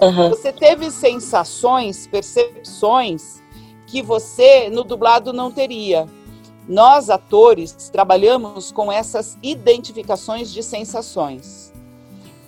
Uhum. 0.00 0.28
Você 0.28 0.52
teve 0.52 0.92
sensações, 0.92 2.06
percepções 2.06 3.42
que 3.84 4.00
você 4.00 4.70
no 4.70 4.84
dublado 4.84 5.32
não 5.32 5.50
teria. 5.50 6.06
Nós, 6.68 7.08
atores, 7.08 7.88
trabalhamos 7.90 8.70
com 8.70 8.92
essas 8.92 9.38
identificações 9.42 10.52
de 10.52 10.62
sensações. 10.62 11.72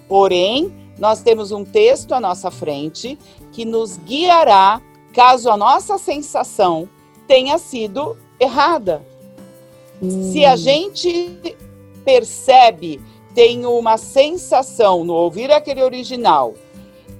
Porém, 0.07 0.73
nós 0.99 1.23
temos 1.23 1.51
um 1.51 1.65
texto 1.65 2.13
à 2.13 2.21
nossa 2.21 2.51
frente 2.51 3.19
que 3.51 3.65
nos 3.65 3.97
guiará 3.97 4.83
caso 5.15 5.49
a 5.51 5.57
nossa 5.57 5.97
sensação 5.97 6.89
tenha 7.27 7.57
sido 7.57 8.17
errada. 8.39 9.03
Hum. 10.03 10.31
Se 10.31 10.45
a 10.45 10.53
hum. 10.53 10.57
gente 10.59 11.57
percebe, 12.05 13.01
tem 13.35 13.65
uma 13.65 13.97
sensação 13.97 15.05
no 15.05 15.15
ouvir 15.15 15.51
aquele 15.51 15.83
original 15.83 16.55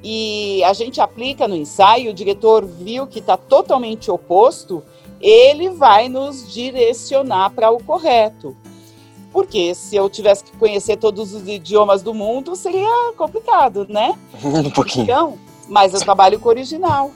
e 0.03 0.63
a 0.65 0.73
gente 0.73 1.01
aplica 1.01 1.47
no 1.47 1.55
ensaio, 1.55 2.11
o 2.11 2.15
diretor 2.15 2.65
viu 2.65 3.07
que 3.07 3.19
está 3.19 3.37
totalmente 3.37 4.11
oposto, 4.11 4.83
ele 5.21 5.71
vai 5.71 6.09
nos 6.09 6.51
direcionar 6.53 7.51
para 7.51 7.71
o 7.71 7.83
correto. 7.83 8.57
Porque 9.33 9.75
se 9.75 9.95
eu 9.95 10.11
tivesse 10.11 10.43
que 10.43 10.57
conhecer 10.57 10.97
todos 10.97 11.33
os 11.33 11.47
idiomas 11.47 12.03
do 12.03 12.13
mundo, 12.13 12.57
seria 12.57 13.13
complicado, 13.17 13.87
né? 13.89 14.17
Um 14.43 14.71
pouquinho. 14.71 15.05
Então, 15.05 15.39
mas 15.69 15.95
eu 15.95 16.01
trabalho 16.01 16.41
com 16.41 16.49
o 16.49 16.51
original. 16.51 17.13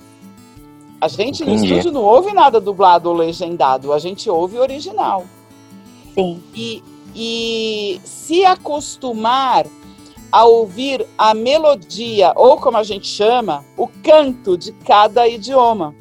A 1.00 1.08
gente 1.08 1.42
Entendi. 1.42 1.58
no 1.58 1.64
estúdio 1.64 1.92
não 1.92 2.02
ouve 2.02 2.32
nada 2.32 2.60
dublado 2.60 3.10
ou 3.10 3.16
legendado, 3.16 3.92
a 3.92 3.98
gente 3.98 4.30
ouve 4.30 4.56
o 4.56 4.60
original. 4.60 5.24
Sim. 6.14 6.42
E, 6.54 6.82
e 7.14 8.00
se 8.04 8.44
acostumar 8.44 9.66
a 10.30 10.44
ouvir 10.44 11.06
a 11.18 11.34
melodia, 11.34 12.32
ou 12.36 12.56
como 12.56 12.76
a 12.76 12.82
gente 12.82 13.06
chama, 13.06 13.64
o 13.76 13.86
canto 13.86 14.56
de 14.56 14.72
cada 14.72 15.28
idioma. 15.28 15.94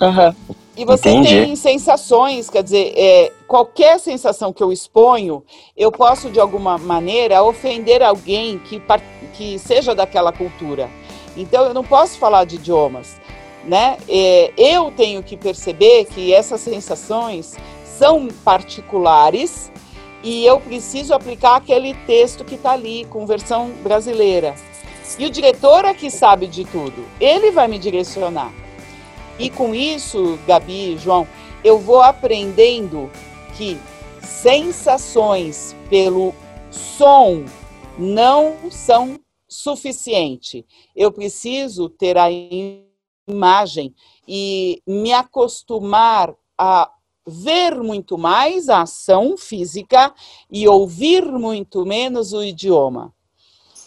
Uhum. 0.00 0.54
E 0.76 0.84
você 0.84 1.10
Entendi. 1.10 1.28
tem 1.28 1.56
sensações, 1.56 2.50
quer 2.50 2.62
dizer, 2.62 2.92
é, 2.96 3.32
qualquer 3.46 4.00
sensação 4.00 4.52
que 4.52 4.62
eu 4.62 4.72
exponho, 4.72 5.44
eu 5.76 5.92
posso 5.92 6.30
de 6.30 6.40
alguma 6.40 6.76
maneira 6.76 7.42
ofender 7.44 8.02
alguém 8.02 8.58
que, 8.58 8.82
que 9.34 9.56
seja 9.58 9.94
daquela 9.94 10.32
cultura. 10.32 10.90
Então 11.36 11.64
eu 11.64 11.74
não 11.74 11.84
posso 11.84 12.18
falar 12.18 12.44
de 12.44 12.56
idiomas, 12.56 13.20
né? 13.64 13.98
É, 14.08 14.52
eu 14.56 14.90
tenho 14.90 15.22
que 15.22 15.36
perceber 15.36 16.06
que 16.06 16.34
essas 16.34 16.60
sensações 16.60 17.54
são 17.84 18.26
particulares 18.44 19.70
e 20.24 20.44
eu 20.44 20.58
preciso 20.58 21.14
aplicar 21.14 21.56
aquele 21.56 21.94
texto 22.06 22.44
que 22.44 22.56
está 22.56 22.72
ali, 22.72 23.06
com 23.10 23.26
versão 23.26 23.70
brasileira. 23.82 24.54
E 25.18 25.26
o 25.26 25.30
diretor 25.30 25.84
é 25.84 25.94
que 25.94 26.10
sabe 26.10 26.48
de 26.48 26.64
tudo, 26.64 27.04
ele 27.20 27.52
vai 27.52 27.68
me 27.68 27.78
direcionar. 27.78 28.63
E 29.38 29.50
com 29.50 29.74
isso, 29.74 30.38
Gabi, 30.46 30.96
João, 30.96 31.26
eu 31.64 31.78
vou 31.78 32.00
aprendendo 32.00 33.10
que 33.56 33.78
sensações 34.22 35.74
pelo 35.88 36.34
som 36.70 37.44
não 37.98 38.70
são 38.70 39.18
suficiente. 39.48 40.64
Eu 40.94 41.10
preciso 41.10 41.88
ter 41.88 42.16
a 42.18 42.28
imagem 43.28 43.94
e 44.26 44.82
me 44.86 45.12
acostumar 45.12 46.34
a 46.58 46.90
ver 47.26 47.82
muito 47.82 48.18
mais 48.18 48.68
a 48.68 48.82
ação 48.82 49.36
física 49.36 50.12
e 50.50 50.68
ouvir 50.68 51.24
muito 51.24 51.86
menos 51.86 52.32
o 52.32 52.42
idioma. 52.42 53.12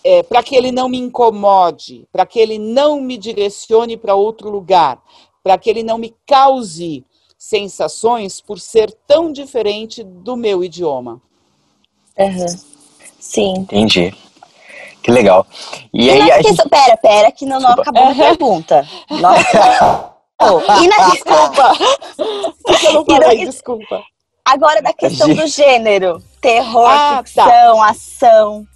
É, 0.04 0.24
para 0.24 0.42
que 0.42 0.56
ele 0.56 0.72
não 0.72 0.88
me 0.88 0.98
incomode, 0.98 2.08
para 2.12 2.26
que 2.26 2.40
ele 2.40 2.58
não 2.58 3.02
me 3.02 3.18
direcione 3.18 3.98
para 3.98 4.16
outro 4.16 4.50
lugar, 4.50 5.04
para 5.48 5.58
que 5.58 5.70
ele 5.70 5.82
não 5.82 5.98
me 5.98 6.14
cause 6.28 7.06
sensações 7.38 8.42
por 8.42 8.60
ser 8.60 8.92
tão 9.08 9.32
diferente 9.32 10.04
do 10.04 10.36
meu 10.36 10.62
idioma. 10.62 11.22
Uhum. 12.18 12.48
Sim. 13.18 13.54
Entendi. 13.60 14.14
Que 15.02 15.10
legal. 15.10 15.48
E, 15.94 16.08
e 16.08 16.12
aí, 16.12 16.32
a 16.32 16.42
gente... 16.42 16.68
Pera, 16.68 16.98
pera, 16.98 17.32
que 17.32 17.46
não, 17.46 17.62
não 17.62 17.70
acabou 17.70 18.04
a 18.04 18.14
pergunta. 18.14 18.86
Nossa. 19.10 20.14
Oh, 20.40 20.60
e 20.84 20.88
na 20.88 21.10
desculpa. 21.10 21.74
eu 22.84 22.94
não 22.94 23.06
falei, 23.06 23.44
desculpa. 23.44 24.04
Agora 24.46 24.84
da 24.84 24.94
questão 24.94 25.34
do 25.34 25.48
gênero. 25.48 26.22
Terror, 26.40 26.88
ah, 26.88 27.16
tá. 27.16 27.24
ficção, 27.24 27.78
tá. 27.78 27.90
ação. 27.90 28.68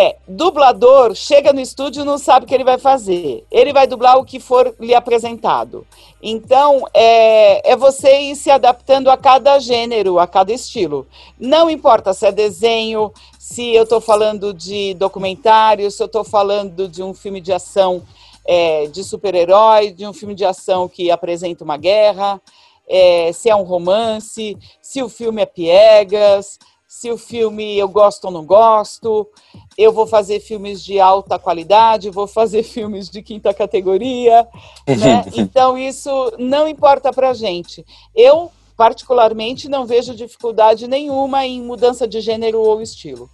É, 0.00 0.14
dublador 0.28 1.12
chega 1.16 1.52
no 1.52 1.60
estúdio 1.60 2.04
não 2.04 2.18
sabe 2.18 2.44
o 2.44 2.48
que 2.48 2.54
ele 2.54 2.62
vai 2.62 2.78
fazer. 2.78 3.44
Ele 3.50 3.72
vai 3.72 3.84
dublar 3.84 4.16
o 4.16 4.24
que 4.24 4.38
for 4.38 4.72
lhe 4.78 4.94
apresentado. 4.94 5.84
Então, 6.22 6.86
é, 6.94 7.72
é 7.72 7.74
você 7.74 8.20
ir 8.20 8.36
se 8.36 8.48
adaptando 8.48 9.10
a 9.10 9.16
cada 9.16 9.58
gênero, 9.58 10.20
a 10.20 10.26
cada 10.28 10.52
estilo. 10.52 11.04
Não 11.36 11.68
importa 11.68 12.12
se 12.12 12.24
é 12.24 12.30
desenho, 12.30 13.12
se 13.40 13.74
eu 13.74 13.82
estou 13.82 14.00
falando 14.00 14.54
de 14.54 14.94
documentário, 14.94 15.90
se 15.90 16.00
eu 16.00 16.06
estou 16.06 16.22
falando 16.22 16.86
de 16.86 17.02
um 17.02 17.12
filme 17.12 17.40
de 17.40 17.52
ação 17.52 18.04
é, 18.46 18.86
de 18.86 19.02
super-herói, 19.02 19.90
de 19.90 20.06
um 20.06 20.12
filme 20.12 20.36
de 20.36 20.44
ação 20.44 20.88
que 20.88 21.10
apresenta 21.10 21.64
uma 21.64 21.76
guerra, 21.76 22.40
é, 22.88 23.32
se 23.32 23.50
é 23.50 23.56
um 23.56 23.64
romance, 23.64 24.56
se 24.80 25.02
o 25.02 25.08
filme 25.08 25.42
é 25.42 25.46
piegas, 25.46 26.56
se 26.88 27.10
o 27.10 27.18
filme 27.18 27.76
eu 27.76 27.86
gosto 27.86 28.24
ou 28.24 28.30
não 28.30 28.46
gosto. 28.46 29.28
Eu 29.76 29.92
vou 29.92 30.06
fazer 30.06 30.40
filmes 30.40 30.82
de 30.82 30.98
alta 30.98 31.38
qualidade, 31.38 32.08
vou 32.08 32.26
fazer 32.26 32.62
filmes 32.64 33.10
de 33.10 33.22
quinta 33.22 33.52
categoria. 33.52 34.48
Né? 34.88 35.22
Então, 35.36 35.76
isso 35.76 36.10
não 36.38 36.66
importa 36.66 37.12
para 37.12 37.34
gente. 37.34 37.84
Eu, 38.14 38.50
particularmente, 38.74 39.68
não 39.68 39.84
vejo 39.84 40.14
dificuldade 40.14 40.88
nenhuma 40.88 41.44
em 41.44 41.60
mudança 41.60 42.08
de 42.08 42.22
gênero 42.22 42.58
ou 42.58 42.80
estilo. 42.80 43.28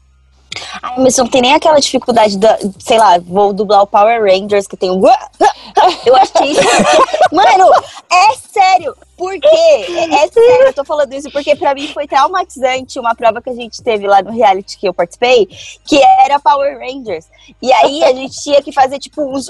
Ai, 0.82 0.94
mas 0.98 1.16
não 1.16 1.26
tem 1.26 1.42
nem 1.42 1.54
aquela 1.54 1.80
dificuldade 1.80 2.38
da, 2.38 2.58
sei 2.78 2.98
lá, 2.98 3.18
vou 3.18 3.52
dublar 3.52 3.82
o 3.82 3.86
Power 3.86 4.22
Rangers 4.22 4.66
que 4.66 4.76
tem 4.76 4.90
um. 4.90 5.00
Eu 6.06 6.16
achei. 6.16 6.54
Mano, 7.32 7.70
é 8.10 8.36
sério. 8.36 8.94
Por 9.16 9.32
quê? 9.38 9.48
É, 9.48 10.24
é 10.24 10.28
sério, 10.28 10.66
eu 10.66 10.72
tô 10.72 10.84
falando 10.84 11.12
isso 11.12 11.30
porque 11.30 11.54
pra 11.54 11.74
mim 11.74 11.86
foi 11.88 12.06
traumatizante 12.06 12.98
uma 12.98 13.14
prova 13.14 13.40
que 13.40 13.50
a 13.50 13.54
gente 13.54 13.82
teve 13.82 14.06
lá 14.06 14.22
no 14.22 14.32
reality 14.32 14.76
que 14.76 14.88
eu 14.88 14.94
participei, 14.94 15.46
que 15.84 16.00
era 16.24 16.40
Power 16.40 16.78
Rangers. 16.78 17.26
E 17.62 17.72
aí 17.72 18.02
a 18.02 18.12
gente 18.12 18.42
tinha 18.42 18.60
que 18.60 18.72
fazer 18.72 18.98
tipo 18.98 19.22
uns. 19.22 19.48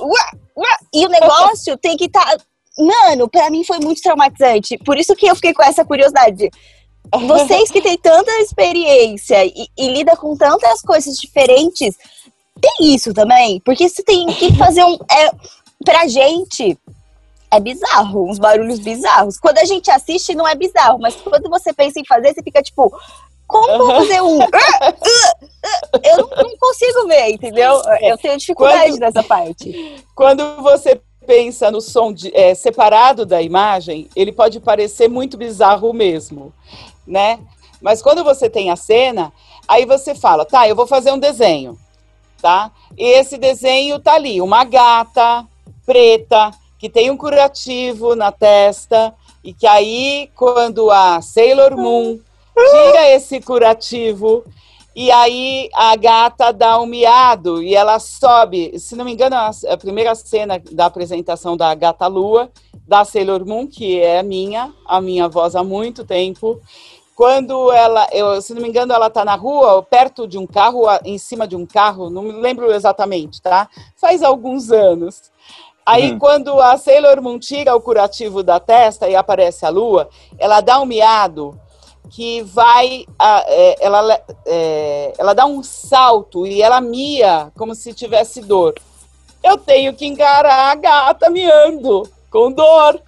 E 0.93 1.07
o 1.07 1.09
negócio 1.09 1.77
tem 1.79 1.97
que 1.97 2.07
estar. 2.07 2.25
Tá... 2.25 2.37
Mano, 2.79 3.29
pra 3.29 3.51
mim 3.51 3.65
foi 3.65 3.79
muito 3.79 4.03
traumatizante. 4.03 4.77
Por 4.79 4.99
isso 4.99 5.15
que 5.15 5.27
eu 5.27 5.35
fiquei 5.35 5.55
com 5.55 5.63
essa 5.63 5.85
curiosidade. 5.85 6.51
Vocês 7.13 7.71
que 7.71 7.81
têm 7.81 7.97
tanta 7.99 8.31
experiência 8.41 9.45
e, 9.45 9.69
e 9.77 9.89
lida 9.89 10.17
com 10.17 10.37
tantas 10.37 10.81
coisas 10.81 11.17
diferentes, 11.17 11.97
tem 12.61 12.95
isso 12.95 13.13
também? 13.13 13.61
Porque 13.61 13.89
você 13.89 14.03
tem 14.03 14.27
que 14.27 14.55
fazer 14.57 14.85
um. 14.85 14.95
É, 14.95 15.31
pra 15.85 16.07
gente, 16.09 16.79
é 17.51 17.61
bizarro, 17.61 18.29
uns 18.29 18.39
barulhos 18.39 18.81
bizarros. 18.81 19.39
Quando 19.39 19.59
a 19.59 19.65
gente 19.65 19.91
assiste, 19.91 20.35
não 20.35 20.47
é 20.47 20.55
bizarro, 20.55 20.99
mas 20.99 21.15
quando 21.17 21.49
você 21.49 21.73
pensa 21.73 22.01
em 22.01 22.07
fazer, 22.07 22.35
você 22.35 22.43
fica 22.43 22.63
tipo. 22.63 22.93
Como 23.47 23.79
vou 23.79 23.95
fazer 23.97 24.23
um. 24.23 24.39
Eu 26.03 26.17
não, 26.17 26.57
consigo 26.59 27.07
ver, 27.07 27.31
entendeu? 27.31 27.81
Eu 28.01 28.17
tenho 28.19 28.39
dificuldade 28.39 28.93
quando, 28.93 29.01
nessa 29.01 29.23
parte. 29.23 30.05
Quando 30.15 30.63
você 30.63 31.01
pensa 31.27 31.71
no 31.71 31.81
som 31.81 32.13
de, 32.13 32.35
é, 32.35 32.55
separado 32.55 33.25
da 33.25 33.41
imagem, 33.41 34.09
ele 34.17 34.33
pode 34.33 34.61
parecer 34.61 35.09
muito 35.09 35.37
bizarro 35.37 35.93
mesmo 35.93 36.53
né? 37.07 37.39
Mas 37.81 38.01
quando 38.01 38.25
você 38.25 38.49
tem 38.49 38.71
a 38.71 38.77
cena, 38.77 39.33
aí 39.69 39.85
você 39.85 40.15
fala, 40.15 40.45
tá, 40.45 40.69
eu 40.69 40.77
vou 40.77 40.87
fazer 40.87 41.13
um 41.13 41.19
desenho, 41.19 41.79
tá? 42.41 42.71
E 42.97 43.05
esse 43.05 43.37
desenho 43.37 43.99
tá 43.99 44.15
ali, 44.15 44.41
uma 44.41 44.65
gata 44.65 45.47
preta 45.85 46.51
que 46.79 46.89
tem 46.89 47.11
um 47.11 47.17
curativo 47.17 48.15
na 48.15 48.33
testa 48.33 49.15
e 49.43 49.53
que 49.53 49.67
aí 49.67 50.31
quando 50.35 50.91
a 50.91 51.21
Sailor 51.21 51.77
Moon 51.77 52.19
tira 52.55 53.11
esse 53.11 53.41
curativo 53.41 54.45
e 54.97 55.11
aí 55.11 55.69
a 55.75 55.97
gata 55.97 56.53
dá 56.53 56.81
um 56.81 56.87
miado 56.87 57.63
e 57.63 57.75
ela 57.75 57.99
sobe, 57.99 58.79
se 58.79 58.95
não 58.95 59.05
me 59.05 59.13
engano, 59.13 59.35
a 59.37 59.77
primeira 59.77 60.15
cena 60.15 60.63
da 60.71 60.87
apresentação 60.87 61.57
da 61.57 61.75
Gata 61.75 62.07
Lua, 62.07 62.49
da 62.87 63.05
Sailor 63.05 63.47
Moon, 63.47 63.67
que 63.67 64.01
é 64.01 64.23
minha, 64.23 64.73
a 64.87 65.01
minha 65.01 65.29
voz 65.29 65.57
há 65.57 65.65
muito 65.65 66.05
tempo, 66.05 66.61
quando 67.15 67.71
ela, 67.71 68.09
eu, 68.13 68.43
se 68.43 68.53
não 68.53 68.61
me 68.61 68.69
engano, 68.69 68.93
ela 68.93 69.07
está 69.07 69.25
na 69.25 69.37
rua, 69.37 69.83
perto 69.83 70.27
de 70.27 70.37
um 70.37 70.47
carro, 70.47 70.83
em 71.05 71.17
cima 71.17 71.47
de 71.47 71.55
um 71.55 71.65
carro, 71.65 72.11
não 72.11 72.23
me 72.23 72.33
lembro 72.33 72.73
exatamente, 72.73 73.41
tá? 73.41 73.69
Faz 73.97 74.23
alguns 74.23 74.73
anos. 74.73 75.31
Aí, 75.87 76.13
uhum. 76.13 76.19
quando 76.19 76.61
a 76.61 76.77
Sailor 76.77 77.21
Moon 77.23 77.39
tira 77.39 77.75
o 77.77 77.81
curativo 77.81 78.43
da 78.43 78.59
testa 78.59 79.09
e 79.09 79.15
aparece 79.15 79.65
a 79.65 79.69
lua, 79.69 80.09
ela 80.39 80.61
dá 80.61 80.81
um 80.81 80.87
miado 80.87 81.59
que 82.11 82.43
vai. 82.43 83.07
É, 83.47 83.85
ela, 83.85 84.21
é, 84.47 85.13
ela 85.19 85.35
dá 85.35 85.47
um 85.47 85.63
salto 85.63 86.47
e 86.47 86.63
ela 86.63 86.81
mia 86.81 87.53
como 87.57 87.75
se 87.75 87.93
tivesse 87.93 88.41
dor. 88.41 88.75
Eu 89.43 89.59
tenho 89.59 89.95
que 89.95 90.07
encarar 90.07 90.73
a 90.73 90.75
gata 90.75 91.29
miando 91.29 92.09
com 92.35 92.51
dor. 92.51 93.01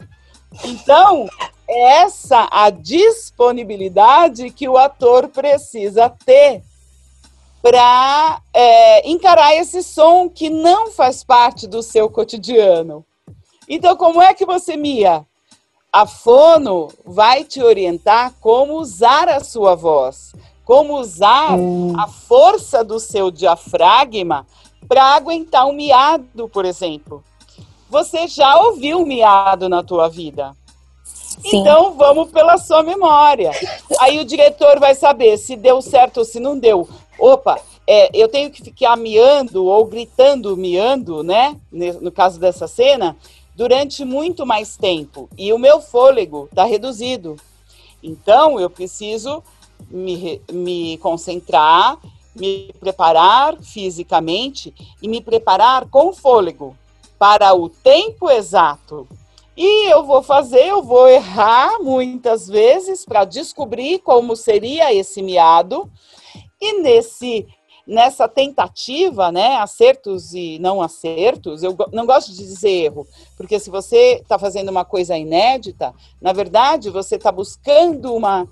Então, 0.64 1.28
essa 1.68 2.46
a 2.48 2.70
disponibilidade 2.70 4.50
que 4.50 4.68
o 4.68 4.76
ator 4.76 5.26
precisa 5.26 6.08
ter 6.08 6.62
para 7.60 8.40
é, 8.54 9.10
encarar 9.10 9.52
esse 9.56 9.82
som 9.82 10.28
que 10.28 10.48
não 10.48 10.92
faz 10.92 11.24
parte 11.24 11.66
do 11.66 11.82
seu 11.82 12.08
cotidiano. 12.08 13.04
Então, 13.68 13.96
como 13.96 14.22
é 14.22 14.32
que 14.32 14.46
você 14.46 14.76
mia? 14.76 15.26
A 15.92 16.06
fono 16.06 16.88
vai 17.04 17.42
te 17.42 17.60
orientar 17.60 18.32
como 18.40 18.74
usar 18.74 19.28
a 19.28 19.42
sua 19.42 19.74
voz, 19.74 20.32
como 20.64 21.00
usar 21.00 21.58
hum. 21.58 21.98
a 21.98 22.06
força 22.06 22.84
do 22.84 23.00
seu 23.00 23.32
diafragma 23.32 24.46
para 24.86 25.02
aguentar 25.16 25.66
um 25.66 25.72
miado, 25.72 26.48
por 26.48 26.64
exemplo. 26.64 27.24
Você 27.88 28.26
já 28.26 28.58
ouviu 28.58 29.06
miado 29.06 29.68
na 29.68 29.82
tua 29.82 30.08
vida? 30.08 30.56
Sim. 31.04 31.58
Então 31.58 31.94
vamos 31.94 32.30
pela 32.30 32.58
sua 32.58 32.82
memória. 32.82 33.52
Aí 34.00 34.18
o 34.18 34.24
diretor 34.24 34.80
vai 34.80 34.94
saber 34.94 35.36
se 35.38 35.54
deu 35.54 35.80
certo 35.80 36.18
ou 36.18 36.24
se 36.24 36.40
não 36.40 36.58
deu. 36.58 36.88
Opa, 37.18 37.60
é, 37.86 38.10
eu 38.12 38.28
tenho 38.28 38.50
que 38.50 38.62
ficar 38.62 38.96
miando 38.96 39.64
ou 39.64 39.84
gritando 39.84 40.56
miando, 40.56 41.22
né? 41.22 41.56
No 41.70 42.10
caso 42.10 42.40
dessa 42.40 42.66
cena, 42.66 43.16
durante 43.54 44.04
muito 44.04 44.44
mais 44.44 44.76
tempo. 44.76 45.28
E 45.38 45.52
o 45.52 45.58
meu 45.58 45.80
fôlego 45.80 46.48
está 46.50 46.64
reduzido. 46.64 47.36
Então 48.02 48.58
eu 48.58 48.68
preciso 48.68 49.42
me, 49.88 50.40
me 50.50 50.98
concentrar, 50.98 51.98
me 52.34 52.72
preparar 52.80 53.56
fisicamente 53.62 54.74
e 55.00 55.06
me 55.06 55.20
preparar 55.20 55.86
com 55.88 56.12
fôlego 56.12 56.76
para 57.18 57.54
o 57.54 57.68
tempo 57.68 58.30
exato 58.30 59.06
e 59.56 59.90
eu 59.90 60.04
vou 60.04 60.22
fazer, 60.22 60.66
eu 60.66 60.82
vou 60.82 61.08
errar 61.08 61.78
muitas 61.80 62.46
vezes 62.46 63.06
para 63.06 63.24
descobrir 63.24 64.00
como 64.00 64.36
seria 64.36 64.92
esse 64.92 65.22
miado. 65.22 65.90
E 66.60 66.82
nesse 66.82 67.46
nessa 67.86 68.26
tentativa, 68.26 69.30
né, 69.30 69.58
acertos 69.58 70.34
e 70.34 70.58
não 70.58 70.82
acertos, 70.82 71.62
eu 71.62 71.76
não 71.92 72.04
gosto 72.04 72.32
de 72.32 72.38
dizer 72.38 72.86
erro, 72.86 73.06
porque 73.36 73.60
se 73.60 73.70
você 73.70 74.18
está 74.20 74.36
fazendo 74.40 74.70
uma 74.70 74.84
coisa 74.84 75.16
inédita, 75.16 75.94
na 76.20 76.32
verdade 76.32 76.90
você 76.90 77.14
está 77.14 77.30
buscando 77.30 78.12
uma, 78.12 78.48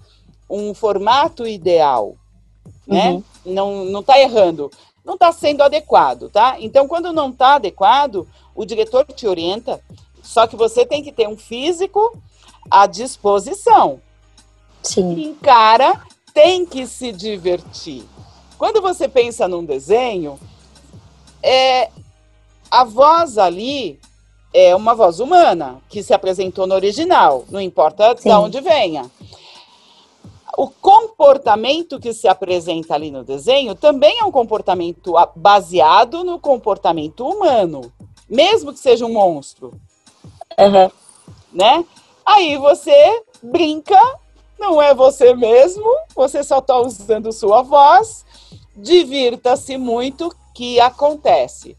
um 0.49 0.73
formato 0.73 1.49
ideal. 1.49 2.15
né? 2.87 3.11
Uhum. 3.11 3.23
Não, 3.45 3.85
não 3.87 4.03
tá 4.05 4.21
errando. 4.21 4.71
Não 5.05 5.15
está 5.15 5.31
sendo 5.33 5.63
adequado, 5.63 6.31
tá? 6.31 6.57
Então, 6.59 6.89
quando 6.89 7.13
não 7.13 7.31
está 7.31 7.57
adequado, 7.57 8.27
o 8.55 8.65
diretor 8.65 9.05
te 9.05 9.27
orienta, 9.27 9.81
só 10.23 10.47
que 10.47 10.57
você 10.57 10.87
tem 10.87 11.03
que 11.03 11.13
ter 11.13 11.29
um 11.29 11.37
físico 11.37 12.17
à 12.71 12.87
disposição. 12.87 14.01
Sim. 14.83 15.23
Encara, 15.23 16.01
tem 16.33 16.65
que 16.65 16.87
se 16.87 17.13
divertir. 17.13 18.05
Quando 18.57 18.81
você 18.81 19.09
pensa 19.09 19.47
num 19.47 19.65
desenho, 19.65 20.39
é, 21.43 21.91
a 22.71 22.85
voz 22.85 23.37
ali 23.37 24.01
é 24.53 24.75
uma 24.75 24.95
voz 24.95 25.21
humana 25.21 25.79
que 25.89 26.03
se 26.03 26.15
apresentou 26.15 26.67
no 26.67 26.75
original, 26.75 27.45
não 27.51 27.61
importa 27.61 28.17
Sim. 28.17 28.29
de 28.29 28.35
onde 28.35 28.61
venha. 28.61 29.11
O 30.57 30.69
comportamento 30.69 31.99
que 31.99 32.13
se 32.13 32.29
apresenta 32.29 32.95
ali 32.95 33.11
no 33.11 33.25
desenho 33.25 33.75
também 33.75 34.21
é 34.21 34.25
um 34.25 34.31
comportamento 34.31 35.15
baseado 35.35 36.23
no 36.23 36.39
comportamento 36.39 37.27
humano, 37.27 37.93
mesmo 38.29 38.73
que 38.73 38.79
seja 38.79 39.05
um 39.05 39.13
monstro. 39.13 39.73
Uhum. 40.59 40.91
Né? 41.53 41.85
Aí 42.25 42.57
você 42.57 43.23
brinca, 43.43 43.99
não 44.59 44.81
é 44.81 44.95
você 44.95 45.35
mesmo, 45.35 45.85
você 46.15 46.43
só 46.43 46.59
está 46.59 46.79
usando 46.79 47.33
sua 47.33 47.63
voz, 47.63 48.25
divirta-se 48.77 49.77
muito, 49.77 50.35
que 50.55 50.79
acontece. 50.81 51.77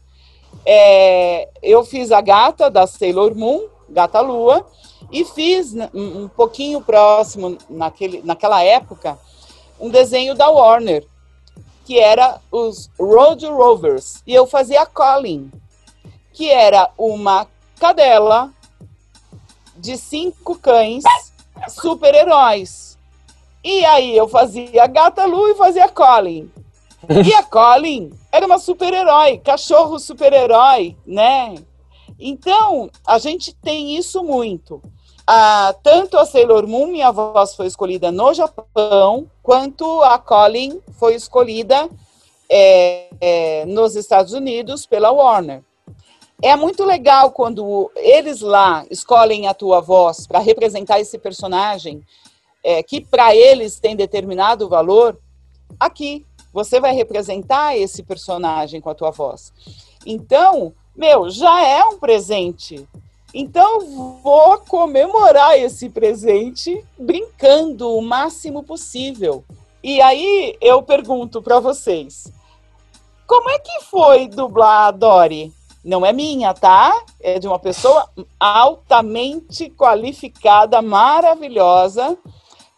É, 0.64 1.48
eu 1.62 1.84
fiz 1.84 2.12
a 2.12 2.20
gata 2.20 2.70
da 2.70 2.86
Sailor 2.86 3.34
Moon, 3.34 3.62
Gata 3.88 4.20
Lua, 4.20 4.66
e 5.10 5.24
fiz 5.24 5.74
um 5.94 6.28
pouquinho 6.28 6.80
próximo, 6.80 7.56
naquele, 7.68 8.22
naquela 8.22 8.62
época, 8.62 9.18
um 9.78 9.88
desenho 9.88 10.34
da 10.34 10.48
Warner, 10.48 11.06
que 11.84 11.98
era 11.98 12.40
os 12.50 12.90
Road 12.98 13.46
Rovers. 13.46 14.22
E 14.26 14.34
eu 14.34 14.46
fazia 14.46 14.82
a 14.82 14.86
Colin, 14.86 15.50
que 16.32 16.50
era 16.50 16.90
uma 16.98 17.46
cadela 17.78 18.50
de 19.76 19.96
cinco 19.96 20.58
cães 20.58 21.04
super-heróis. 21.68 22.98
E 23.62 23.84
aí 23.84 24.16
eu 24.16 24.28
fazia 24.28 24.82
a 24.82 24.86
Gata 24.86 25.24
Lu 25.26 25.48
e 25.48 25.54
fazia 25.54 25.84
a 25.84 25.88
Colin. 25.88 26.50
E 27.24 27.34
a 27.34 27.42
Colin 27.42 28.10
era 28.32 28.46
uma 28.46 28.58
super-herói, 28.58 29.38
cachorro 29.38 29.98
super-herói, 29.98 30.96
né? 31.06 31.54
Então, 32.18 32.90
a 33.06 33.18
gente 33.18 33.54
tem 33.54 33.96
isso 33.96 34.22
muito. 34.22 34.80
Ah, 35.26 35.74
tanto 35.82 36.16
a 36.16 36.24
Sailor 36.24 36.66
Moon, 36.66 36.86
minha 36.86 37.10
voz 37.10 37.54
foi 37.54 37.66
escolhida 37.66 38.12
no 38.12 38.32
Japão, 38.32 39.28
quanto 39.42 40.02
a 40.02 40.18
Colin 40.18 40.80
foi 40.92 41.14
escolhida 41.14 41.88
é, 42.48 43.08
é, 43.20 43.64
nos 43.66 43.96
Estados 43.96 44.32
Unidos 44.32 44.86
pela 44.86 45.10
Warner. 45.10 45.62
É 46.42 46.54
muito 46.54 46.84
legal 46.84 47.30
quando 47.30 47.90
eles 47.96 48.40
lá 48.40 48.84
escolhem 48.90 49.48
a 49.48 49.54
tua 49.54 49.80
voz 49.80 50.26
para 50.26 50.38
representar 50.38 51.00
esse 51.00 51.18
personagem 51.18 52.02
é, 52.62 52.82
que 52.82 53.00
para 53.00 53.34
eles 53.34 53.80
tem 53.80 53.96
determinado 53.96 54.68
valor. 54.68 55.18
Aqui, 55.80 56.24
você 56.52 56.78
vai 56.78 56.94
representar 56.94 57.76
esse 57.76 58.02
personagem 58.02 58.80
com 58.80 58.90
a 58.90 58.94
tua 58.94 59.10
voz. 59.10 59.52
Então, 60.04 60.74
meu, 60.96 61.28
já 61.28 61.62
é 61.62 61.84
um 61.84 61.98
presente. 61.98 62.88
Então, 63.34 63.80
vou 64.22 64.58
comemorar 64.60 65.58
esse 65.58 65.90
presente 65.90 66.82
brincando 66.98 67.94
o 67.94 68.00
máximo 68.00 68.62
possível. 68.62 69.44
E 69.82 70.00
aí, 70.00 70.56
eu 70.60 70.82
pergunto 70.82 71.42
para 71.42 71.60
vocês: 71.60 72.32
como 73.26 73.50
é 73.50 73.58
que 73.58 73.84
foi 73.84 74.28
dublar 74.28 74.86
a 74.86 74.90
Dory? 74.92 75.52
Não 75.84 76.06
é 76.06 76.12
minha, 76.12 76.54
tá? 76.54 77.04
É 77.20 77.38
de 77.38 77.46
uma 77.46 77.58
pessoa 77.58 78.08
altamente 78.38 79.68
qualificada, 79.70 80.80
maravilhosa. 80.80 82.16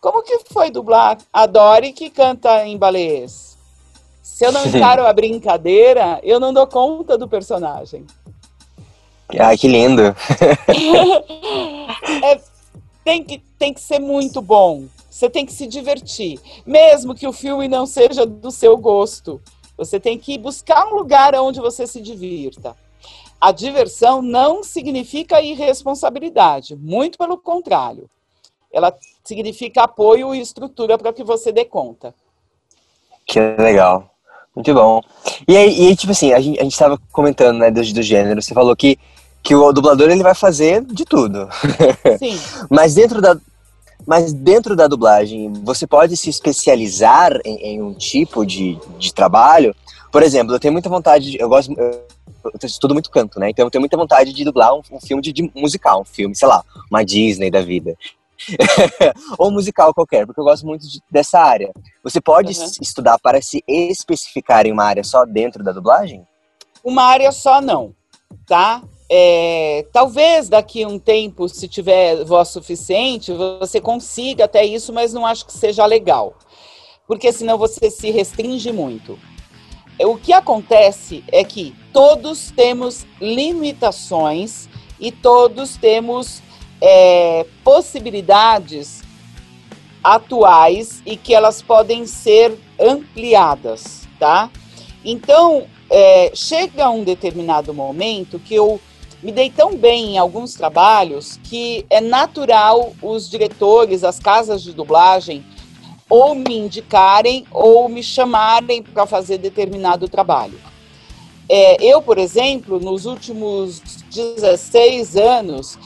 Como 0.00 0.22
que 0.22 0.38
foi 0.52 0.70
dublar 0.70 1.18
a 1.32 1.46
Dory 1.46 1.92
que 1.92 2.08
canta 2.08 2.66
em 2.66 2.78
balês? 2.78 3.57
Se 4.28 4.46
eu 4.46 4.52
não 4.52 4.64
encaro 4.64 5.04
a 5.04 5.12
brincadeira, 5.12 6.20
eu 6.22 6.38
não 6.38 6.52
dou 6.52 6.64
conta 6.64 7.18
do 7.18 7.26
personagem. 7.26 8.06
Ah, 9.36 9.56
que 9.56 9.66
lindo! 9.66 10.02
é, 12.22 12.40
tem, 13.02 13.24
que, 13.24 13.38
tem 13.58 13.74
que 13.74 13.80
ser 13.80 13.98
muito 13.98 14.40
bom. 14.40 14.84
Você 15.10 15.28
tem 15.28 15.44
que 15.44 15.52
se 15.52 15.66
divertir. 15.66 16.38
Mesmo 16.64 17.16
que 17.16 17.26
o 17.26 17.32
filme 17.32 17.66
não 17.66 17.84
seja 17.84 18.24
do 18.24 18.52
seu 18.52 18.76
gosto. 18.76 19.42
Você 19.76 19.98
tem 19.98 20.16
que 20.16 20.38
buscar 20.38 20.86
um 20.86 20.94
lugar 20.94 21.34
onde 21.34 21.58
você 21.58 21.84
se 21.84 22.00
divirta. 22.00 22.76
A 23.40 23.50
diversão 23.50 24.22
não 24.22 24.62
significa 24.62 25.42
irresponsabilidade, 25.42 26.76
muito 26.76 27.18
pelo 27.18 27.38
contrário. 27.38 28.08
Ela 28.72 28.96
significa 29.24 29.82
apoio 29.82 30.32
e 30.32 30.40
estrutura 30.40 30.96
para 30.96 31.12
que 31.12 31.24
você 31.24 31.50
dê 31.50 31.64
conta. 31.64 32.14
Que 33.26 33.40
legal. 33.40 34.08
Muito 34.58 34.74
bom. 34.74 35.00
E 35.46 35.56
aí, 35.56 35.80
e 35.80 35.86
aí 35.86 35.96
tipo 35.96 36.10
assim, 36.10 36.32
a 36.32 36.40
gente, 36.40 36.58
a 36.58 36.64
gente 36.64 36.76
tava 36.76 36.98
comentando, 37.12 37.58
né, 37.58 37.70
do, 37.70 37.80
do 37.80 38.02
gênero, 38.02 38.42
você 38.42 38.52
falou 38.52 38.74
que, 38.74 38.98
que 39.40 39.54
o 39.54 39.72
dublador 39.72 40.10
ele 40.10 40.20
vai 40.20 40.34
fazer 40.34 40.84
de 40.84 41.04
tudo. 41.04 41.48
Sim. 42.18 42.36
mas 42.68 42.92
dentro 42.92 43.22
da 43.22 43.38
mas 44.04 44.32
dentro 44.32 44.74
da 44.74 44.88
dublagem, 44.88 45.52
você 45.62 45.86
pode 45.86 46.16
se 46.16 46.28
especializar 46.28 47.38
em, 47.44 47.74
em, 47.74 47.82
um 47.82 47.92
tipo 47.94 48.44
de, 48.44 48.76
de 48.98 49.14
trabalho? 49.14 49.76
Por 50.10 50.24
exemplo, 50.24 50.52
eu 50.54 50.58
tenho 50.58 50.72
muita 50.72 50.88
vontade, 50.88 51.30
de, 51.30 51.40
eu 51.40 51.48
gosto, 51.48 51.72
eu, 51.78 52.02
eu 52.44 52.66
estudo 52.66 52.94
muito 52.94 53.10
canto, 53.10 53.38
né? 53.38 53.50
Então 53.50 53.64
eu 53.66 53.70
tenho 53.70 53.82
muita 53.82 53.96
vontade 53.96 54.32
de 54.32 54.44
dublar 54.44 54.74
um, 54.74 54.80
um 54.90 55.00
filme 55.00 55.22
de, 55.22 55.32
de, 55.32 55.52
musical, 55.54 56.00
um 56.00 56.04
filme, 56.04 56.34
sei 56.34 56.48
lá, 56.48 56.64
uma 56.90 57.04
Disney 57.04 57.50
da 57.50 57.60
vida. 57.60 57.96
ou 59.38 59.50
musical 59.50 59.92
qualquer, 59.92 60.26
porque 60.26 60.40
eu 60.40 60.44
gosto 60.44 60.66
muito 60.66 60.88
de, 60.88 61.00
dessa 61.10 61.40
área. 61.40 61.72
Você 62.02 62.20
pode 62.20 62.58
uhum. 62.58 62.70
estudar 62.80 63.18
para 63.18 63.40
se 63.42 63.62
especificar 63.66 64.66
em 64.66 64.72
uma 64.72 64.84
área 64.84 65.04
só 65.04 65.24
dentro 65.24 65.62
da 65.64 65.72
dublagem? 65.72 66.26
Uma 66.84 67.04
área 67.04 67.32
só 67.32 67.60
não, 67.60 67.94
tá? 68.46 68.82
É, 69.10 69.86
talvez 69.92 70.48
daqui 70.48 70.82
a 70.82 70.88
um 70.88 70.98
tempo, 70.98 71.48
se 71.48 71.66
tiver 71.66 72.24
voz 72.24 72.48
suficiente, 72.48 73.32
você 73.32 73.80
consiga 73.80 74.44
até 74.44 74.64
isso, 74.64 74.92
mas 74.92 75.12
não 75.12 75.24
acho 75.24 75.46
que 75.46 75.52
seja 75.52 75.86
legal, 75.86 76.34
porque 77.06 77.32
senão 77.32 77.56
você 77.56 77.90
se 77.90 78.10
restringe 78.10 78.70
muito. 78.70 79.18
O 80.00 80.16
que 80.16 80.32
acontece 80.32 81.24
é 81.32 81.42
que 81.42 81.74
todos 81.92 82.52
temos 82.54 83.04
limitações 83.20 84.68
e 85.00 85.10
todos 85.10 85.76
temos 85.76 86.40
é, 86.80 87.46
possibilidades 87.64 89.02
atuais 90.02 91.02
e 91.04 91.16
que 91.16 91.34
elas 91.34 91.60
podem 91.60 92.06
ser 92.06 92.56
ampliadas, 92.80 94.08
tá? 94.18 94.50
Então, 95.04 95.66
é, 95.90 96.30
chega 96.34 96.88
um 96.90 97.02
determinado 97.02 97.72
momento 97.72 98.38
que 98.38 98.54
eu 98.54 98.80
me 99.22 99.32
dei 99.32 99.50
tão 99.50 99.76
bem 99.76 100.14
em 100.14 100.18
alguns 100.18 100.54
trabalhos 100.54 101.40
que 101.42 101.84
é 101.90 102.00
natural 102.00 102.92
os 103.02 103.28
diretores, 103.28 104.04
as 104.04 104.20
casas 104.20 104.62
de 104.62 104.72
dublagem, 104.72 105.44
ou 106.08 106.34
me 106.34 106.56
indicarem 106.56 107.44
ou 107.50 107.88
me 107.88 108.02
chamarem 108.02 108.82
para 108.82 109.06
fazer 109.06 109.38
determinado 109.38 110.08
trabalho. 110.08 110.58
É, 111.48 111.82
eu, 111.82 112.00
por 112.00 112.18
exemplo, 112.18 112.78
nos 112.78 113.06
últimos 113.06 113.80
16 114.10 115.16
anos, 115.16 115.78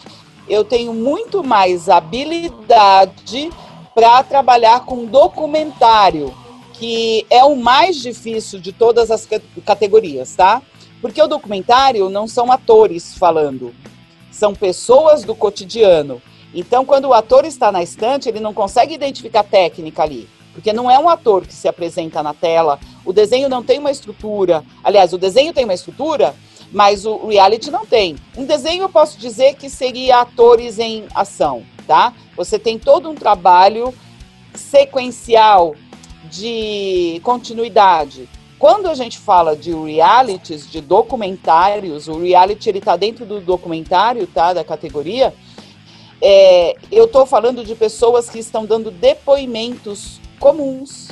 eu 0.48 0.64
tenho 0.64 0.92
muito 0.92 1.42
mais 1.42 1.88
habilidade 1.88 3.50
para 3.94 4.22
trabalhar 4.22 4.84
com 4.84 5.04
documentário, 5.04 6.34
que 6.72 7.26
é 7.30 7.44
o 7.44 7.54
mais 7.54 7.96
difícil 7.96 8.58
de 8.58 8.72
todas 8.72 9.10
as 9.10 9.28
categorias, 9.64 10.34
tá? 10.34 10.62
Porque 11.00 11.22
o 11.22 11.26
documentário 11.26 12.08
não 12.08 12.26
são 12.26 12.50
atores 12.50 13.16
falando, 13.16 13.74
são 14.30 14.54
pessoas 14.54 15.24
do 15.24 15.34
cotidiano. 15.34 16.22
Então, 16.54 16.84
quando 16.84 17.06
o 17.06 17.14
ator 17.14 17.44
está 17.44 17.72
na 17.72 17.82
estante, 17.82 18.28
ele 18.28 18.40
não 18.40 18.52
consegue 18.52 18.94
identificar 18.94 19.42
técnica 19.42 20.02
ali, 20.02 20.28
porque 20.52 20.72
não 20.72 20.90
é 20.90 20.98
um 20.98 21.08
ator 21.08 21.46
que 21.46 21.54
se 21.54 21.66
apresenta 21.66 22.22
na 22.22 22.34
tela. 22.34 22.78
O 23.04 23.12
desenho 23.12 23.48
não 23.48 23.62
tem 23.62 23.78
uma 23.78 23.90
estrutura. 23.90 24.64
Aliás, 24.84 25.12
o 25.12 25.18
desenho 25.18 25.52
tem 25.52 25.64
uma 25.64 25.74
estrutura, 25.74 26.34
mas 26.72 27.04
o 27.04 27.26
reality 27.26 27.70
não 27.70 27.84
tem. 27.84 28.16
Um 28.36 28.44
desenho 28.44 28.82
eu 28.82 28.88
posso 28.88 29.18
dizer 29.18 29.54
que 29.56 29.68
seria 29.68 30.20
atores 30.20 30.78
em 30.78 31.04
ação, 31.14 31.62
tá? 31.86 32.14
Você 32.36 32.58
tem 32.58 32.78
todo 32.78 33.10
um 33.10 33.14
trabalho 33.14 33.92
sequencial 34.54 35.74
de 36.24 37.20
continuidade. 37.22 38.28
Quando 38.58 38.88
a 38.88 38.94
gente 38.94 39.18
fala 39.18 39.56
de 39.56 39.72
realities, 39.74 40.70
de 40.70 40.80
documentários, 40.80 42.08
o 42.08 42.18
reality 42.18 42.68
ele 42.68 42.78
está 42.78 42.96
dentro 42.96 43.26
do 43.26 43.40
documentário, 43.40 44.26
tá, 44.26 44.52
da 44.52 44.64
categoria. 44.64 45.34
É, 46.20 46.76
eu 46.90 47.06
estou 47.06 47.26
falando 47.26 47.64
de 47.64 47.74
pessoas 47.74 48.30
que 48.30 48.38
estão 48.38 48.64
dando 48.64 48.90
depoimentos 48.90 50.20
comuns, 50.38 51.08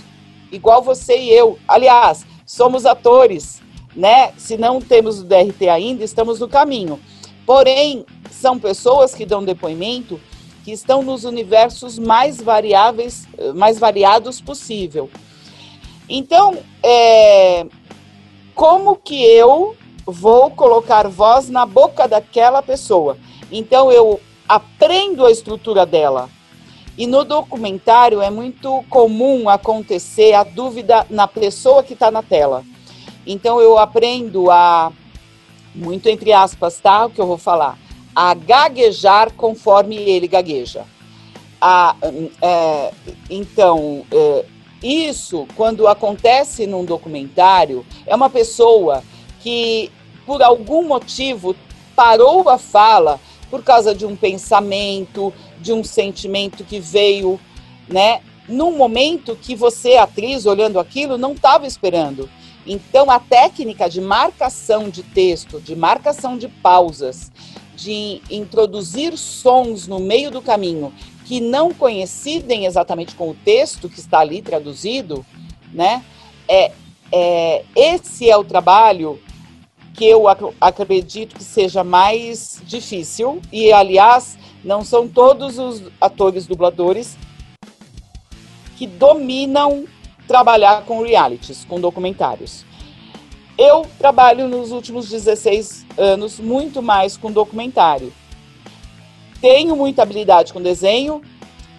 igual 0.52 0.80
você 0.80 1.18
e 1.18 1.30
eu. 1.30 1.58
Aliás, 1.66 2.24
somos 2.46 2.86
atores, 2.86 3.60
né? 3.94 4.32
Se 4.36 4.56
não 4.56 4.80
temos 4.80 5.20
o 5.20 5.24
DRT 5.24 5.68
ainda, 5.68 6.04
estamos 6.04 6.40
no 6.40 6.48
caminho. 6.48 7.00
Porém, 7.46 8.04
são 8.30 8.58
pessoas 8.58 9.14
que 9.14 9.26
dão 9.26 9.44
depoimento 9.44 10.20
que 10.64 10.72
estão 10.72 11.02
nos 11.02 11.24
universos 11.24 11.98
mais 11.98 12.40
variáveis, 12.40 13.26
mais 13.54 13.78
variados 13.78 14.40
possível. 14.40 15.10
Então, 16.08 16.58
é, 16.82 17.66
como 18.54 18.96
que 18.96 19.24
eu 19.24 19.76
vou 20.04 20.50
colocar 20.50 21.08
voz 21.08 21.48
na 21.48 21.64
boca 21.64 22.06
daquela 22.06 22.62
pessoa? 22.62 23.16
Então, 23.50 23.90
eu 23.90 24.20
aprendo 24.48 25.24
a 25.24 25.30
estrutura 25.30 25.86
dela. 25.86 26.28
E 26.98 27.06
no 27.06 27.24
documentário 27.24 28.20
é 28.20 28.28
muito 28.28 28.84
comum 28.90 29.48
acontecer 29.48 30.34
a 30.34 30.42
dúvida 30.42 31.06
na 31.08 31.26
pessoa 31.26 31.82
que 31.82 31.94
está 31.94 32.10
na 32.10 32.22
tela. 32.22 32.64
Então, 33.26 33.60
eu 33.60 33.78
aprendo 33.78 34.50
a, 34.50 34.92
muito 35.74 36.08
entre 36.08 36.32
aspas, 36.32 36.80
tá? 36.80 37.06
O 37.06 37.10
que 37.10 37.20
eu 37.20 37.26
vou 37.26 37.38
falar 37.38 37.78
a 38.14 38.34
gaguejar 38.34 39.32
conforme 39.32 39.96
ele 39.96 40.26
gagueja. 40.26 40.84
A, 41.60 41.94
é, 42.40 42.92
então, 43.28 44.04
é, 44.10 44.44
isso, 44.82 45.46
quando 45.56 45.86
acontece 45.86 46.66
num 46.66 46.84
documentário, 46.84 47.84
é 48.06 48.14
uma 48.14 48.30
pessoa 48.30 49.02
que, 49.40 49.90
por 50.26 50.42
algum 50.42 50.86
motivo, 50.86 51.54
parou 51.94 52.48
a 52.48 52.58
fala 52.58 53.20
por 53.50 53.62
causa 53.62 53.94
de 53.94 54.06
um 54.06 54.16
pensamento, 54.16 55.32
de 55.60 55.72
um 55.72 55.84
sentimento 55.84 56.64
que 56.64 56.80
veio, 56.80 57.38
né? 57.88 58.20
Num 58.48 58.76
momento 58.76 59.36
que 59.36 59.54
você, 59.54 59.96
atriz, 59.96 60.46
olhando 60.46 60.78
aquilo, 60.80 61.18
não 61.18 61.32
estava 61.32 61.66
esperando. 61.66 62.28
Então, 62.66 63.10
a 63.10 63.18
técnica 63.18 63.88
de 63.88 64.00
marcação 64.00 64.88
de 64.88 65.02
texto, 65.02 65.60
de 65.60 65.74
marcação 65.74 66.36
de 66.36 66.48
pausas, 66.48 67.30
de 67.74 68.20
introduzir 68.30 69.16
sons 69.16 69.86
no 69.86 69.98
meio 69.98 70.30
do 70.30 70.42
caminho 70.42 70.92
que 71.24 71.40
não 71.40 71.72
coincidem 71.72 72.66
exatamente 72.66 73.14
com 73.14 73.30
o 73.30 73.34
texto 73.34 73.88
que 73.88 74.00
está 74.00 74.18
ali 74.18 74.42
traduzido, 74.42 75.24
né? 75.72 76.04
É, 76.48 76.72
é, 77.12 77.64
esse 77.74 78.28
é 78.28 78.36
o 78.36 78.42
trabalho 78.42 79.20
que 79.94 80.04
eu 80.04 80.28
ac 80.28 80.42
acredito 80.60 81.36
que 81.36 81.44
seja 81.44 81.84
mais 81.84 82.60
difícil 82.64 83.40
e, 83.52 83.72
aliás, 83.72 84.36
não 84.64 84.84
são 84.84 85.06
todos 85.06 85.58
os 85.58 85.84
atores 86.00 86.46
dubladores 86.46 87.16
que 88.76 88.86
dominam 88.86 89.84
trabalhar 90.30 90.84
com 90.84 91.02
realities, 91.02 91.64
com 91.64 91.80
documentários. 91.80 92.64
Eu 93.58 93.84
trabalho 93.98 94.46
nos 94.46 94.70
últimos 94.70 95.10
16 95.10 95.84
anos 95.98 96.38
muito 96.38 96.80
mais 96.80 97.16
com 97.16 97.32
documentário. 97.32 98.12
Tenho 99.40 99.74
muita 99.74 100.02
habilidade 100.02 100.52
com 100.52 100.62
desenho, 100.62 101.20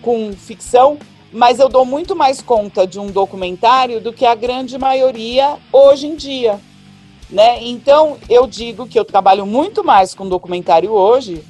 com 0.02 0.34
ficção, 0.34 0.98
mas 1.32 1.62
eu 1.62 1.70
dou 1.70 1.86
muito 1.86 2.14
mais 2.14 2.42
conta 2.42 2.86
de 2.86 3.00
um 3.00 3.08
documentário 3.08 4.02
do 4.02 4.12
que 4.12 4.26
a 4.26 4.36
grande 4.36 4.78
maioria 4.78 5.58
hoje 5.72 6.08
em 6.08 6.18
dia. 6.18 6.60
Né? 7.30 7.64
Então, 7.64 8.18
eu 8.30 8.46
digo 8.46 8.86
que 8.86 9.00
eu 9.00 9.06
trabalho 9.06 9.46
muito 9.46 9.82
mais 9.82 10.14
com 10.14 10.28
documentário 10.28 10.92
hoje 10.92 11.42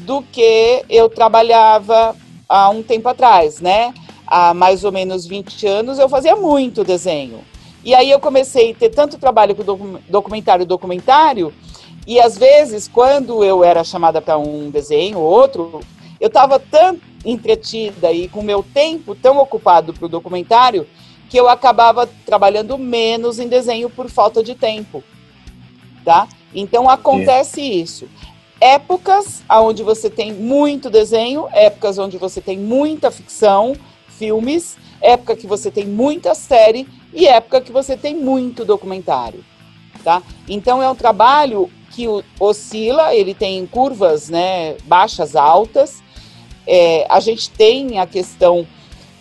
do 0.00 0.22
que 0.22 0.84
eu 0.90 1.08
trabalhava 1.08 2.16
há 2.48 2.68
um 2.68 2.82
tempo 2.82 3.08
atrás, 3.08 3.60
né? 3.60 3.94
Há 4.34 4.54
mais 4.54 4.82
ou 4.82 4.90
menos 4.90 5.26
20 5.26 5.66
anos 5.66 5.98
eu 5.98 6.08
fazia 6.08 6.34
muito 6.34 6.82
desenho. 6.82 7.40
E 7.84 7.94
aí 7.94 8.10
eu 8.10 8.18
comecei 8.18 8.70
a 8.70 8.74
ter 8.74 8.88
tanto 8.88 9.18
trabalho 9.18 9.54
com 9.54 9.62
documentário 10.08 10.64
documentário, 10.64 11.52
e 12.06 12.18
às 12.18 12.38
vezes, 12.38 12.88
quando 12.88 13.44
eu 13.44 13.62
era 13.62 13.84
chamada 13.84 14.22
para 14.22 14.38
um 14.38 14.70
desenho 14.70 15.18
ou 15.18 15.30
outro, 15.30 15.80
eu 16.18 16.28
estava 16.28 16.58
tão 16.58 16.98
entretida 17.26 18.10
e 18.10 18.26
com 18.26 18.40
meu 18.42 18.62
tempo 18.62 19.14
tão 19.14 19.36
ocupado 19.36 19.92
para 19.92 20.06
o 20.06 20.08
documentário 20.08 20.86
que 21.28 21.36
eu 21.36 21.46
acabava 21.46 22.08
trabalhando 22.24 22.78
menos 22.78 23.38
em 23.38 23.48
desenho 23.48 23.90
por 23.90 24.08
falta 24.08 24.42
de 24.42 24.54
tempo, 24.54 25.04
tá? 26.06 26.26
Então 26.54 26.88
acontece 26.88 27.60
isso. 27.60 28.08
Épocas 28.58 29.42
onde 29.50 29.82
você 29.82 30.08
tem 30.08 30.32
muito 30.32 30.88
desenho, 30.88 31.48
épocas 31.52 31.98
onde 31.98 32.16
você 32.16 32.40
tem 32.40 32.56
muita 32.56 33.10
ficção, 33.10 33.74
filmes, 34.22 34.76
época 35.00 35.34
que 35.34 35.48
você 35.48 35.68
tem 35.68 35.84
muita 35.84 36.32
série 36.32 36.86
e 37.12 37.26
época 37.26 37.60
que 37.60 37.72
você 37.72 37.96
tem 37.96 38.14
muito 38.14 38.64
documentário, 38.64 39.44
tá? 40.04 40.22
Então 40.48 40.80
é 40.80 40.88
um 40.88 40.94
trabalho 40.94 41.68
que 41.90 42.06
oscila, 42.38 43.12
ele 43.12 43.34
tem 43.34 43.66
curvas, 43.66 44.28
né, 44.28 44.76
baixas, 44.84 45.34
altas. 45.34 46.00
É, 46.64 47.04
a 47.08 47.18
gente 47.18 47.50
tem 47.50 47.98
a 47.98 48.06
questão 48.06 48.64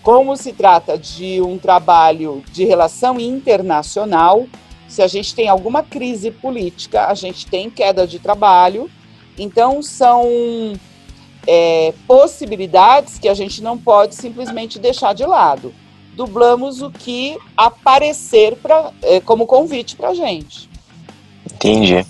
como 0.03 0.37
se 0.37 0.53
trata 0.53 0.99
de 0.99 1.41
um 1.41 1.57
trabalho 1.57 2.43
de 2.51 2.63
relação 2.63 3.19
internacional. 3.19 4.45
Se 4.87 5.01
a 5.01 5.07
gente 5.07 5.33
tem 5.33 5.49
alguma 5.49 5.81
crise 5.81 6.29
política, 6.29 7.07
a 7.07 7.15
gente 7.15 7.47
tem 7.47 7.71
queda 7.71 8.05
de 8.05 8.19
trabalho. 8.19 8.87
Então 9.35 9.81
são 9.81 10.29
é, 11.47 11.93
possibilidades 12.07 13.19
que 13.19 13.27
a 13.27 13.33
gente 13.33 13.61
não 13.61 13.77
pode 13.77 14.15
simplesmente 14.15 14.79
deixar 14.79 15.13
de 15.13 15.25
lado 15.25 15.73
dublamos 16.13 16.81
o 16.81 16.91
que 16.91 17.37
aparecer 17.55 18.55
pra, 18.57 18.91
é, 19.01 19.19
como 19.19 19.45
convite 19.45 19.95
pra 19.95 20.13
gente. 20.13 20.69
Entendi. 21.51 22.05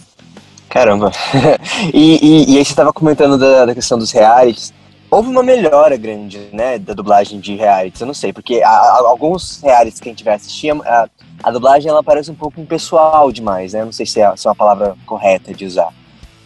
Caramba. 0.70 1.12
e, 1.94 2.18
e, 2.22 2.54
e, 2.54 2.58
aí 2.58 2.66
você 2.66 2.72
estava 2.72 2.94
comentando 2.94 3.38
da, 3.38 3.66
da, 3.66 3.74
questão 3.76 3.98
dos 3.98 4.12
realities. 4.12 4.74
Houve 5.10 5.28
uma 5.28 5.44
melhora 5.44 5.98
grande, 5.98 6.40
né, 6.54 6.80
da 6.80 6.94
dublagem 6.94 7.42
de 7.42 7.56
realities, 7.56 8.00
eu 8.00 8.08
não 8.08 8.14
sei, 8.14 8.32
porque 8.32 8.62
alguns 8.64 9.60
realities 9.62 10.00
que 10.00 10.08
a 10.08 10.12
gente 10.12 10.24
vai 10.24 10.36
assistir, 10.36 10.72
a, 10.72 11.10
a, 11.44 11.52
dublagem 11.52 11.90
ela 11.90 12.02
parece 12.02 12.32
um 12.32 12.36
pouco 12.36 12.62
impessoal 12.62 13.30
demais, 13.30 13.74
né, 13.74 13.84
não 13.84 13.92
sei 13.92 14.06
se 14.06 14.22
é, 14.22 14.36
se 14.38 14.48
é 14.48 14.50
uma 14.50 14.56
palavra 14.56 14.96
correta 15.06 15.54
de 15.54 15.66
usar. 15.66 15.94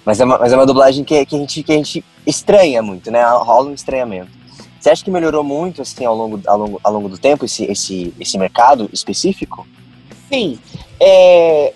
Mas 0.05 0.19
é 0.19 0.25
uma, 0.25 0.37
mas 0.37 0.53
é 0.53 0.55
uma 0.55 0.65
dublagem 0.65 1.03
que, 1.03 1.25
que, 1.25 1.35
a 1.35 1.39
gente, 1.39 1.63
que 1.63 1.71
a 1.71 1.75
gente 1.75 2.05
estranha 2.27 2.81
muito, 2.81 3.09
né, 3.09 3.23
rola 3.23 3.69
um 3.69 3.73
estranhamento. 3.73 4.31
Você 4.79 4.91
acha 4.91 5.03
que 5.03 5.09
melhorou 5.09 5.43
muito 5.43 5.81
assim 5.81 6.05
ao 6.05 6.15
longo, 6.15 6.39
ao 6.45 6.57
longo, 6.57 6.79
ao 6.83 6.93
longo 6.93 7.09
do 7.09 7.17
tempo 7.17 7.43
esse, 7.43 7.65
esse, 7.65 8.13
esse 8.19 8.37
mercado 8.37 8.87
específico? 8.93 9.65
Sim. 10.31 10.59
É, 10.99 11.73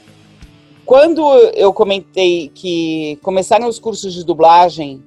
quando 0.85 1.27
eu 1.55 1.73
comentei 1.73 2.51
que 2.53 3.17
começaram 3.23 3.67
os 3.67 3.79
cursos 3.79 4.13
de 4.13 4.23
dublagem 4.23 5.03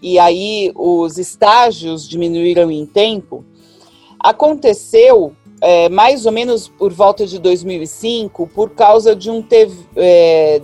e 0.00 0.18
aí 0.18 0.72
os 0.76 1.18
estágios 1.18 2.08
diminuíram 2.08 2.70
em 2.70 2.86
tempo, 2.86 3.44
aconteceu 4.18 5.34
é, 5.60 5.88
mais 5.88 6.26
ou 6.26 6.32
menos 6.32 6.68
por 6.68 6.92
volta 6.92 7.26
de 7.26 7.38
2005 7.38 8.46
por 8.46 8.70
causa 8.70 9.14
de 9.14 9.30
um 9.30 9.42
TV, 9.42 9.74
é, 9.96 10.62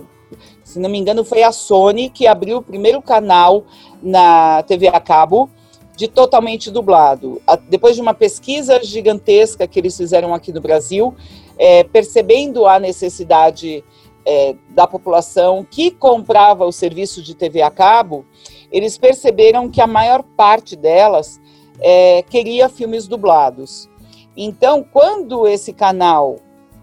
se 0.77 0.81
não 0.81 0.91
me 0.91 0.99
engano 0.99 1.25
foi 1.25 1.41
a 1.41 1.51
Sony 1.51 2.07
que 2.07 2.27
abriu 2.27 2.57
o 2.57 2.61
primeiro 2.61 3.01
canal 3.01 3.65
na 4.01 4.61
TV 4.61 4.87
a 4.87 4.99
cabo 4.99 5.49
de 5.95 6.07
totalmente 6.07 6.69
dublado. 6.69 7.41
depois 7.67 7.95
de 7.95 8.01
uma 8.01 8.13
pesquisa 8.13 8.79
gigantesca 8.83 9.67
que 9.67 9.79
eles 9.79 9.97
fizeram 9.97 10.35
aqui 10.35 10.53
no 10.53 10.61
Brasil, 10.61 11.15
é, 11.57 11.83
percebendo 11.83 12.67
a 12.67 12.77
necessidade 12.77 13.83
é, 14.23 14.55
da 14.69 14.85
população 14.85 15.65
que 15.67 15.89
comprava 15.89 16.63
o 16.63 16.71
serviço 16.71 17.23
de 17.23 17.33
TV 17.33 17.63
a 17.63 17.71
cabo, 17.71 18.23
eles 18.71 18.99
perceberam 18.99 19.71
que 19.71 19.81
a 19.81 19.87
maior 19.87 20.21
parte 20.21 20.75
delas 20.75 21.41
é, 21.79 22.21
queria 22.21 22.69
filmes 22.69 23.07
dublados. 23.07 23.89
Então, 24.35 24.83
quando 24.83 25.47
esse 25.47 25.73
canal 25.73 26.35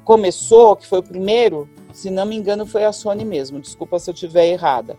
começou, 0.04 0.74
que 0.74 0.84
foi 0.84 0.98
o 0.98 1.04
primeiro, 1.04 1.68
se 1.94 2.10
não 2.10 2.26
me 2.26 2.36
engano, 2.36 2.66
foi 2.66 2.84
a 2.84 2.92
Sony 2.92 3.24
mesmo, 3.24 3.60
desculpa 3.60 3.98
se 3.98 4.10
eu 4.10 4.14
estiver 4.14 4.48
errada. 4.48 4.98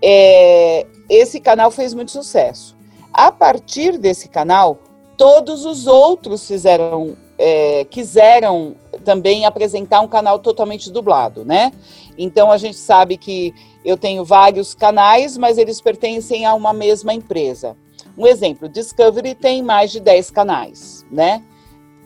É, 0.00 0.86
esse 1.08 1.40
canal 1.40 1.70
fez 1.70 1.94
muito 1.94 2.12
sucesso. 2.12 2.76
A 3.12 3.32
partir 3.32 3.98
desse 3.98 4.28
canal, 4.28 4.78
todos 5.16 5.64
os 5.64 5.86
outros 5.86 6.46
fizeram, 6.46 7.16
é, 7.38 7.84
quiseram 7.86 8.76
também 9.04 9.46
apresentar 9.46 10.00
um 10.00 10.06
canal 10.06 10.38
totalmente 10.38 10.92
dublado, 10.92 11.44
né? 11.44 11.72
Então 12.16 12.52
a 12.52 12.58
gente 12.58 12.76
sabe 12.76 13.16
que 13.16 13.54
eu 13.82 13.96
tenho 13.96 14.22
vários 14.22 14.74
canais, 14.74 15.38
mas 15.38 15.56
eles 15.56 15.80
pertencem 15.80 16.44
a 16.44 16.54
uma 16.54 16.74
mesma 16.74 17.14
empresa. 17.14 17.74
Um 18.18 18.26
exemplo, 18.26 18.68
Discovery 18.68 19.34
tem 19.34 19.62
mais 19.62 19.90
de 19.90 19.98
10 19.98 20.30
canais, 20.30 21.06
né? 21.10 21.42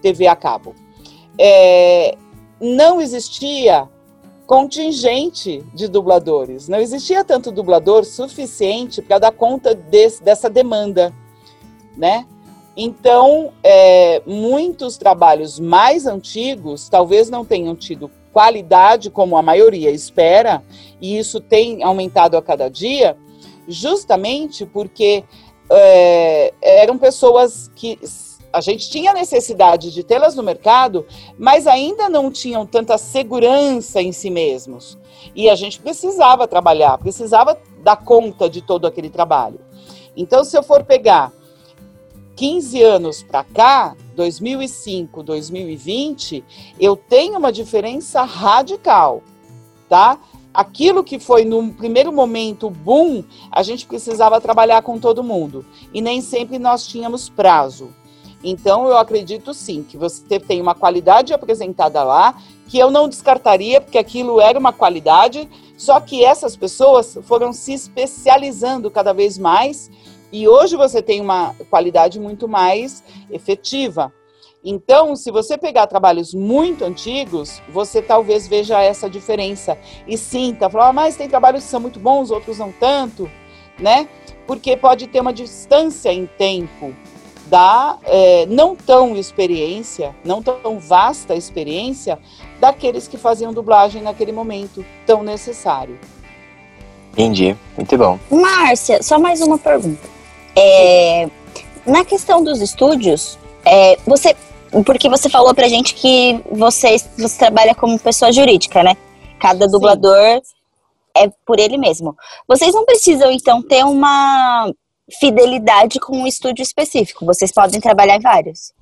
TV 0.00 0.28
a 0.28 0.37
cabo. 0.37 0.74
É, 1.37 2.16
não 2.61 3.00
existia 3.00 3.88
contingente 4.52 5.64
de 5.72 5.88
dubladores. 5.88 6.68
Não 6.68 6.78
existia 6.78 7.24
tanto 7.24 7.50
dublador 7.50 8.04
suficiente 8.04 9.00
para 9.00 9.18
dar 9.18 9.32
conta 9.32 9.74
desse, 9.74 10.22
dessa 10.22 10.50
demanda, 10.50 11.10
né? 11.96 12.26
Então, 12.76 13.50
é, 13.62 14.20
muitos 14.26 14.98
trabalhos 14.98 15.58
mais 15.58 16.04
antigos 16.06 16.86
talvez 16.86 17.30
não 17.30 17.46
tenham 17.46 17.74
tido 17.74 18.10
qualidade 18.30 19.08
como 19.08 19.38
a 19.38 19.42
maioria 19.42 19.90
espera, 19.90 20.62
e 21.00 21.16
isso 21.16 21.40
tem 21.40 21.82
aumentado 21.82 22.36
a 22.36 22.42
cada 22.42 22.68
dia, 22.68 23.16
justamente 23.66 24.66
porque 24.66 25.24
é, 25.70 26.52
eram 26.60 26.98
pessoas 26.98 27.70
que 27.74 27.98
a 28.52 28.60
gente 28.60 28.90
tinha 28.90 29.12
necessidade 29.14 29.90
de 29.90 30.04
tê-las 30.04 30.34
no 30.34 30.42
mercado, 30.42 31.06
mas 31.38 31.66
ainda 31.66 32.08
não 32.08 32.30
tinham 32.30 32.66
tanta 32.66 32.98
segurança 32.98 34.02
em 34.02 34.12
si 34.12 34.30
mesmos. 34.30 34.98
E 35.34 35.48
a 35.48 35.54
gente 35.54 35.80
precisava 35.80 36.46
trabalhar, 36.46 36.98
precisava 36.98 37.58
dar 37.82 37.96
conta 37.96 38.50
de 38.50 38.60
todo 38.60 38.86
aquele 38.86 39.08
trabalho. 39.08 39.60
Então, 40.16 40.44
se 40.44 40.56
eu 40.56 40.62
for 40.62 40.84
pegar 40.84 41.32
15 42.36 42.82
anos 42.82 43.22
para 43.22 43.44
cá, 43.44 43.96
2005, 44.14 45.22
2020, 45.22 46.44
eu 46.78 46.96
tenho 46.96 47.38
uma 47.38 47.52
diferença 47.52 48.22
radical, 48.22 49.22
tá? 49.88 50.18
Aquilo 50.52 51.02
que 51.02 51.18
foi 51.18 51.46
no 51.46 51.72
primeiro 51.72 52.12
momento 52.12 52.68
boom, 52.68 53.24
a 53.50 53.62
gente 53.62 53.86
precisava 53.86 54.38
trabalhar 54.38 54.82
com 54.82 54.98
todo 54.98 55.24
mundo 55.24 55.64
e 55.94 56.02
nem 56.02 56.20
sempre 56.20 56.58
nós 56.58 56.86
tínhamos 56.86 57.30
prazo. 57.30 57.88
Então, 58.44 58.88
eu 58.88 58.96
acredito 58.96 59.55
sim 59.55 59.83
que 59.83 59.96
você 59.96 60.40
tem 60.40 60.61
uma 60.61 60.74
qualidade 60.74 61.33
apresentada 61.33 62.02
lá, 62.02 62.35
que 62.68 62.78
eu 62.78 62.90
não 62.90 63.09
descartaria, 63.09 63.81
porque 63.81 63.98
aquilo 63.98 64.40
era 64.40 64.59
uma 64.59 64.72
qualidade, 64.72 65.48
só 65.76 66.00
que 66.00 66.24
essas 66.24 66.57
pessoas 66.57 67.18
foram 67.22 67.52
se 67.52 67.72
especializando 67.72 68.90
cada 68.90 69.12
vez 69.12 69.38
mais, 69.38 69.90
e 70.33 70.48
hoje 70.48 70.76
você 70.76 71.02
tem 71.02 71.20
uma 71.20 71.55
qualidade 71.70 72.18
muito 72.18 72.48
mais 72.48 73.05
efetiva. 73.31 74.12
Então, 74.64 75.14
se 75.16 75.31
você 75.31 75.59
pegar 75.59 75.87
trabalhos 75.87 76.33
muito 76.33 76.85
antigos, 76.85 77.61
você 77.68 78.00
talvez 78.00 78.46
veja 78.46 78.81
essa 78.81 79.11
diferença 79.11 79.76
e 80.07 80.16
sinta, 80.16 80.70
falar, 80.70 80.88
ah, 80.88 80.92
mas 80.92 81.16
tem 81.16 81.28
trabalhos 81.28 81.64
que 81.64 81.70
são 81.70 81.81
muito 81.81 81.98
bons, 81.98 82.31
outros 82.31 82.59
não 82.59 82.72
tanto, 82.72 83.31
né? 83.78 84.09
Porque 84.46 84.76
pode 84.76 85.09
ter 85.09 85.20
uma 85.20 85.33
distância 85.33 86.12
em 86.12 86.26
tempo 86.26 86.94
da 87.52 87.98
é, 88.04 88.46
não 88.46 88.74
tão 88.74 89.14
experiência, 89.14 90.16
não 90.24 90.42
tão 90.42 90.78
vasta 90.78 91.34
experiência 91.34 92.18
daqueles 92.58 93.06
que 93.06 93.18
faziam 93.18 93.52
dublagem 93.52 94.00
naquele 94.00 94.32
momento 94.32 94.82
tão 95.04 95.22
necessário. 95.22 96.00
Entendi, 97.12 97.54
muito 97.76 97.98
bom. 97.98 98.18
Márcia, 98.30 99.02
só 99.02 99.18
mais 99.18 99.42
uma 99.42 99.58
pergunta. 99.58 100.00
É, 100.56 101.28
na 101.86 102.06
questão 102.06 102.42
dos 102.42 102.62
estúdios, 102.62 103.38
é, 103.66 103.98
você, 104.06 104.34
porque 104.86 105.10
você 105.10 105.28
falou 105.28 105.54
pra 105.54 105.68
gente 105.68 105.94
que 105.94 106.40
você, 106.50 106.96
você 107.18 107.36
trabalha 107.36 107.74
como 107.74 107.98
pessoa 107.98 108.32
jurídica, 108.32 108.82
né? 108.82 108.96
Cada 109.38 109.68
dublador 109.68 110.40
Sim. 110.42 110.54
é 111.14 111.28
por 111.44 111.60
ele 111.60 111.76
mesmo. 111.76 112.16
Vocês 112.48 112.74
não 112.74 112.86
precisam, 112.86 113.30
então, 113.30 113.60
ter 113.60 113.84
uma 113.84 114.72
fidelidade 115.10 115.98
com 116.00 116.16
um 116.16 116.26
estúdio 116.26 116.62
específico. 116.62 117.24
Vocês 117.24 117.52
podem 117.52 117.80
trabalhar 117.80 118.16
em 118.16 118.20
vários. 118.20 118.72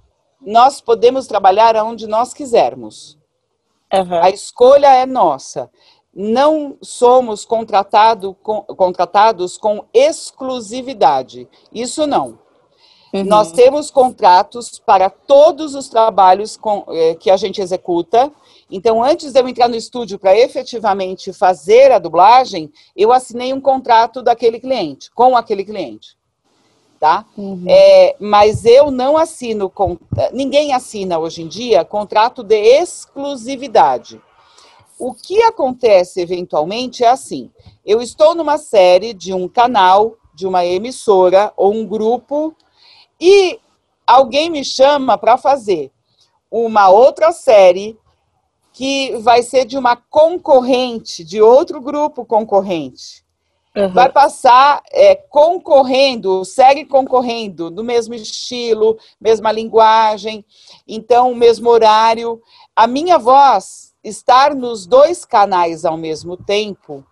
Nós 0.40 0.80
podemos 0.80 1.26
trabalhar 1.26 1.76
aonde 1.76 2.06
nós 2.06 2.32
quisermos. 2.32 3.18
Uhum. 3.92 4.22
A 4.22 4.30
escolha 4.30 4.94
é 4.94 5.04
nossa. 5.04 5.70
Não 6.14 6.76
somos 6.82 7.44
contratado 7.44 8.34
com, 8.42 8.62
contratados 8.62 9.56
com 9.56 9.84
exclusividade. 9.92 11.48
Isso 11.72 12.06
não. 12.06 12.38
Uhum. 13.12 13.24
Nós 13.24 13.52
temos 13.52 13.90
contratos 13.90 14.78
para 14.78 15.10
todos 15.10 15.74
os 15.74 15.88
trabalhos 15.88 16.56
com, 16.56 16.84
eh, 16.88 17.14
que 17.14 17.30
a 17.30 17.36
gente 17.36 17.60
executa. 17.60 18.30
Então, 18.70 19.02
antes 19.02 19.32
de 19.32 19.40
eu 19.40 19.48
entrar 19.48 19.68
no 19.68 19.74
estúdio 19.74 20.18
para 20.18 20.38
efetivamente 20.38 21.32
fazer 21.32 21.90
a 21.90 21.98
dublagem, 21.98 22.70
eu 22.96 23.12
assinei 23.12 23.52
um 23.52 23.60
contrato 23.60 24.22
daquele 24.22 24.60
cliente, 24.60 25.10
com 25.12 25.36
aquele 25.36 25.64
cliente 25.64 26.20
tá? 27.00 27.24
Uhum. 27.36 27.64
É, 27.66 28.14
mas 28.20 28.66
eu 28.66 28.90
não 28.90 29.16
assino, 29.16 29.70
com, 29.70 29.96
ninguém 30.34 30.74
assina 30.74 31.18
hoje 31.18 31.42
em 31.42 31.48
dia 31.48 31.82
contrato 31.82 32.42
de 32.44 32.54
exclusividade. 32.54 34.20
O 34.98 35.14
que 35.14 35.42
acontece 35.42 36.20
eventualmente 36.20 37.02
é 37.02 37.08
assim: 37.08 37.50
eu 37.86 38.02
estou 38.02 38.34
numa 38.34 38.58
série 38.58 39.14
de 39.14 39.32
um 39.32 39.48
canal, 39.48 40.14
de 40.34 40.46
uma 40.46 40.64
emissora 40.64 41.50
ou 41.56 41.72
um 41.72 41.86
grupo, 41.86 42.54
e 43.20 43.60
alguém 44.06 44.50
me 44.50 44.64
chama 44.64 45.18
para 45.18 45.36
fazer 45.36 45.92
uma 46.50 46.88
outra 46.88 47.30
série 47.32 47.98
que 48.72 49.16
vai 49.18 49.42
ser 49.42 49.64
de 49.64 49.76
uma 49.76 49.96
concorrente, 49.96 51.24
de 51.24 51.40
outro 51.40 51.80
grupo 51.80 52.24
concorrente. 52.24 53.24
Uhum. 53.76 53.92
Vai 53.92 54.10
passar 54.10 54.82
é, 54.90 55.14
concorrendo, 55.14 56.44
segue 56.44 56.84
concorrendo, 56.84 57.70
no 57.70 57.84
mesmo 57.84 58.14
estilo, 58.14 58.98
mesma 59.20 59.52
linguagem, 59.52 60.44
então, 60.88 61.34
mesmo 61.34 61.70
horário. 61.70 62.40
A 62.74 62.86
minha 62.86 63.16
voz 63.16 63.94
estar 64.02 64.54
nos 64.54 64.86
dois 64.86 65.24
canais 65.24 65.84
ao 65.84 65.96
mesmo 65.96 66.36
tempo, 66.36 67.04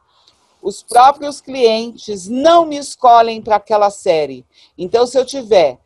os 0.61 0.83
próprios 0.83 1.40
clientes 1.40 2.27
não 2.27 2.64
me 2.64 2.77
escolhem 2.77 3.40
para 3.40 3.57
aquela 3.57 3.90
série. 3.90 4.44
Então, 4.77 5.07
se 5.07 5.16
eu 5.16 5.25
tiver. 5.25 5.79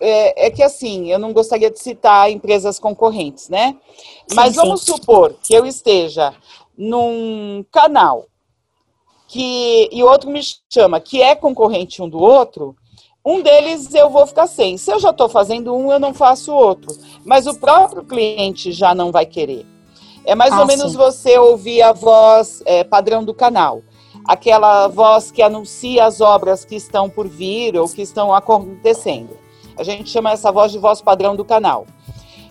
É, 0.00 0.46
é, 0.46 0.50
que 0.50 0.62
assim, 0.62 1.10
eu 1.10 1.18
não 1.18 1.32
gostaria 1.32 1.70
de 1.70 1.78
citar 1.78 2.30
empresas 2.30 2.78
concorrentes, 2.78 3.48
né? 3.48 3.76
Mas 4.34 4.50
sim, 4.50 4.56
vamos 4.56 4.82
supor 4.82 5.34
que 5.42 5.54
eu 5.54 5.64
esteja 5.64 6.34
num 6.76 7.64
canal 7.70 8.26
que 9.28 9.88
e 9.90 10.02
outro 10.02 10.30
me 10.30 10.40
chama, 10.68 11.00
que 11.00 11.22
é 11.22 11.34
concorrente 11.34 12.02
um 12.02 12.08
do 12.08 12.18
outro, 12.18 12.76
um 13.24 13.40
deles 13.40 13.94
eu 13.94 14.10
vou 14.10 14.26
ficar 14.26 14.46
sem. 14.46 14.76
Se 14.76 14.92
eu 14.92 14.98
já 14.98 15.10
estou 15.10 15.28
fazendo 15.28 15.74
um, 15.74 15.90
eu 15.90 15.98
não 15.98 16.12
faço 16.12 16.52
outro. 16.52 16.94
Mas 17.24 17.46
o 17.46 17.58
próprio 17.58 18.04
cliente 18.04 18.70
já 18.70 18.94
não 18.94 19.10
vai 19.10 19.24
querer. 19.24 19.64
É 20.26 20.34
mais 20.34 20.52
ah, 20.52 20.60
ou 20.60 20.66
menos 20.66 20.92
sim. 20.92 20.98
você 20.98 21.38
ouvir 21.38 21.80
a 21.82 21.92
voz 21.92 22.62
é, 22.66 22.84
padrão 22.84 23.24
do 23.24 23.32
canal. 23.32 23.82
Aquela 24.26 24.88
voz 24.88 25.30
que 25.30 25.42
anuncia 25.42 26.04
as 26.04 26.20
obras 26.20 26.64
que 26.64 26.76
estão 26.76 27.08
por 27.08 27.26
vir 27.26 27.76
ou 27.76 27.88
que 27.88 28.02
estão 28.02 28.32
acontecendo. 28.32 29.36
A 29.76 29.82
gente 29.82 30.10
chama 30.10 30.32
essa 30.32 30.52
voz 30.52 30.72
de 30.72 30.78
voz 30.78 31.00
padrão 31.00 31.34
do 31.34 31.44
canal. 31.44 31.86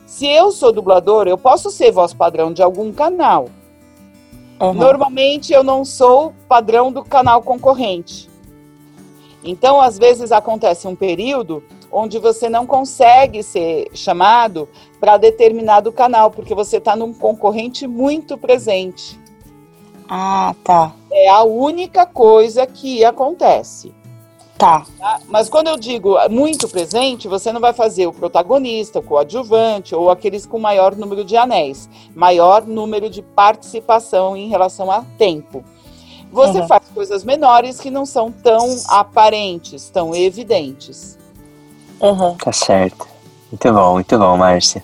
Se 0.06 0.28
eu 0.28 0.52
sou 0.52 0.72
dublador, 0.72 1.28
eu 1.28 1.38
posso 1.38 1.72
ser 1.72 1.92
voz 1.92 2.14
padrão 2.14 2.54
de 2.54 2.62
algum 2.62 2.92
canal. 2.92 3.50
Uhum. 4.60 4.74
Normalmente 4.74 5.52
eu 5.52 5.64
não 5.64 5.84
sou 5.84 6.34
padrão 6.48 6.92
do 6.92 7.04
canal 7.04 7.42
concorrente. 7.42 8.30
Então, 9.44 9.82
às 9.82 9.98
vezes 9.98 10.32
acontece 10.32 10.88
um 10.88 10.96
período 10.96 11.64
onde 11.92 12.18
você 12.18 12.50
não 12.50 12.66
consegue 12.66 13.44
ser 13.44 13.88
chamado 13.94 14.70
para 15.00 15.18
determinado 15.18 15.92
canal, 15.92 16.32
porque 16.32 16.56
você 16.56 16.78
está 16.78 16.96
num 16.96 17.14
concorrente 17.14 17.86
muito 17.86 18.38
presente. 18.38 19.20
Ah, 20.08 20.56
tá. 20.64 20.94
É 21.12 21.30
a 21.30 21.44
única 21.44 22.06
coisa 22.06 22.66
que 22.66 23.04
acontece. 23.04 23.94
Tá. 24.64 24.86
tá. 24.98 25.20
Mas 25.28 25.50
quando 25.50 25.68
eu 25.68 25.78
digo 25.78 26.16
muito 26.30 26.70
presente, 26.70 27.28
você 27.28 27.52
não 27.52 27.60
vai 27.60 27.74
fazer 27.74 28.08
o 28.08 28.14
protagonista, 28.14 29.00
o 29.00 29.04
coadjuvante 29.04 29.94
ou 29.94 30.10
aqueles 30.10 30.46
com 30.46 30.58
maior 30.58 30.96
número 30.96 31.26
de 31.26 31.36
anéis, 31.36 31.90
maior 32.16 32.66
número 32.66 33.10
de 33.10 33.22
participação 33.22 34.38
em 34.38 34.48
relação 34.48 34.90
a 34.90 35.04
tempo. 35.18 35.66
Você 36.32 36.62
uhum. 36.62 36.68
faz 36.68 36.84
coisas 36.94 37.26
menores 37.26 37.78
que 37.82 37.92
não 37.92 38.06
são 38.06 38.32
tão 38.32 38.78
aparentes, 38.88 39.90
tão 39.90 40.16
evidentes. 40.16 41.18
Uhum. 42.00 42.36
Tá 42.36 42.54
certo. 42.54 43.06
Muito 43.52 43.74
bom, 43.74 43.94
muito 43.94 44.18
bom, 44.18 44.38
Márcia. 44.38 44.82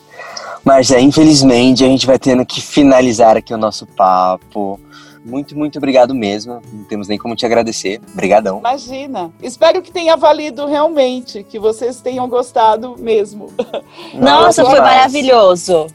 Márcia, 0.62 1.00
infelizmente 1.00 1.82
a 1.82 1.88
gente 1.88 2.06
vai 2.06 2.18
tendo 2.18 2.44
que 2.44 2.60
finalizar 2.60 3.38
aqui 3.38 3.54
o 3.54 3.58
nosso 3.58 3.86
papo. 3.86 4.78
Muito, 5.24 5.56
muito 5.56 5.76
obrigado 5.78 6.14
mesmo. 6.14 6.60
Não 6.72 6.84
temos 6.84 7.08
nem 7.08 7.18
como 7.18 7.36
te 7.36 7.44
agradecer. 7.44 8.00
Obrigadão. 8.12 8.58
Imagina. 8.58 9.30
Espero 9.42 9.82
que 9.82 9.92
tenha 9.92 10.16
valido 10.16 10.66
realmente, 10.66 11.44
que 11.44 11.58
vocês 11.58 12.00
tenham 12.00 12.28
gostado 12.28 12.96
mesmo. 12.98 13.48
Nossa, 14.14 14.64
foi 14.64 14.80
maravilhoso. 14.80 15.86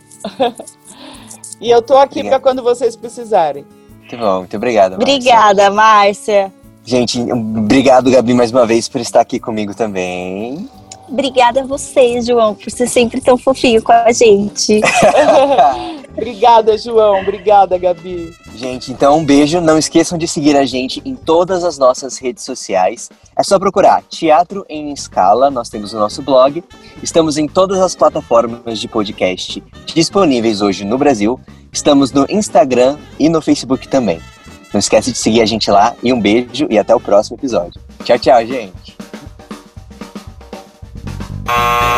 e 1.60 1.70
eu 1.70 1.82
tô 1.82 1.98
aqui 1.98 2.24
para 2.24 2.40
quando 2.40 2.62
vocês 2.62 2.96
precisarem. 2.96 3.66
Muito 4.00 4.18
bom, 4.18 4.40
muito 4.40 4.56
obrigado. 4.56 4.92
Márcia. 4.92 5.16
Obrigada, 5.16 5.72
Márcia. 5.72 6.54
Gente, 6.84 7.20
obrigado, 7.20 8.12
Gabi, 8.12 8.36
mais 8.36 8.52
uma 8.52 8.66
vez 8.66 8.88
por 8.88 9.02
estar 9.02 9.20
aqui 9.20 9.40
comigo 9.40 9.74
também. 9.74 10.70
Obrigada 11.08 11.62
a 11.62 11.66
você, 11.66 12.22
João, 12.22 12.56
por 12.56 12.70
ser 12.72 12.88
sempre 12.88 13.22
tão 13.22 13.38
fofinho 13.38 13.82
com 13.82 13.92
a 13.92 14.12
gente. 14.12 14.82
Obrigada, 16.16 16.78
João. 16.78 17.22
Obrigada, 17.22 17.78
Gabi. 17.78 18.34
Gente, 18.56 18.92
então 18.92 19.18
um 19.18 19.26
beijo. 19.26 19.60
Não 19.60 19.78
esqueçam 19.78 20.18
de 20.18 20.28
seguir 20.28 20.56
a 20.56 20.66
gente 20.66 21.02
em 21.04 21.14
todas 21.14 21.64
as 21.64 21.78
nossas 21.78 22.18
redes 22.18 22.44
sociais. 22.44 23.10
É 23.36 23.44
só 23.44 23.60
procurar 23.60 24.02
Teatro 24.04 24.66
em 24.70 24.92
Escala. 24.94 25.52
Nós 25.52 25.68
temos 25.68 25.94
o 25.94 26.00
nosso 26.00 26.22
blog. 26.22 26.64
Estamos 27.04 27.38
em 27.38 27.48
todas 27.48 27.80
as 27.82 27.96
plataformas 27.96 28.80
de 28.80 28.88
podcast 28.88 29.62
disponíveis 29.86 30.62
hoje 30.62 30.86
no 30.86 30.98
Brasil. 30.98 31.40
Estamos 31.72 32.14
no 32.14 32.26
Instagram 32.30 32.98
e 33.20 33.28
no 33.28 33.42
Facebook 33.42 33.88
também. 33.90 34.22
Não 34.74 34.80
esquece 34.80 35.12
de 35.12 35.18
seguir 35.18 35.42
a 35.42 35.46
gente 35.46 35.70
lá 35.70 35.96
e 36.02 36.14
um 36.14 36.20
beijo 36.20 36.68
e 36.70 36.80
até 36.80 36.96
o 36.96 37.00
próximo 37.00 37.38
episódio. 37.38 37.80
Tchau, 38.04 38.18
tchau, 38.18 38.46
gente. 38.46 38.96
Ah. 41.48 41.95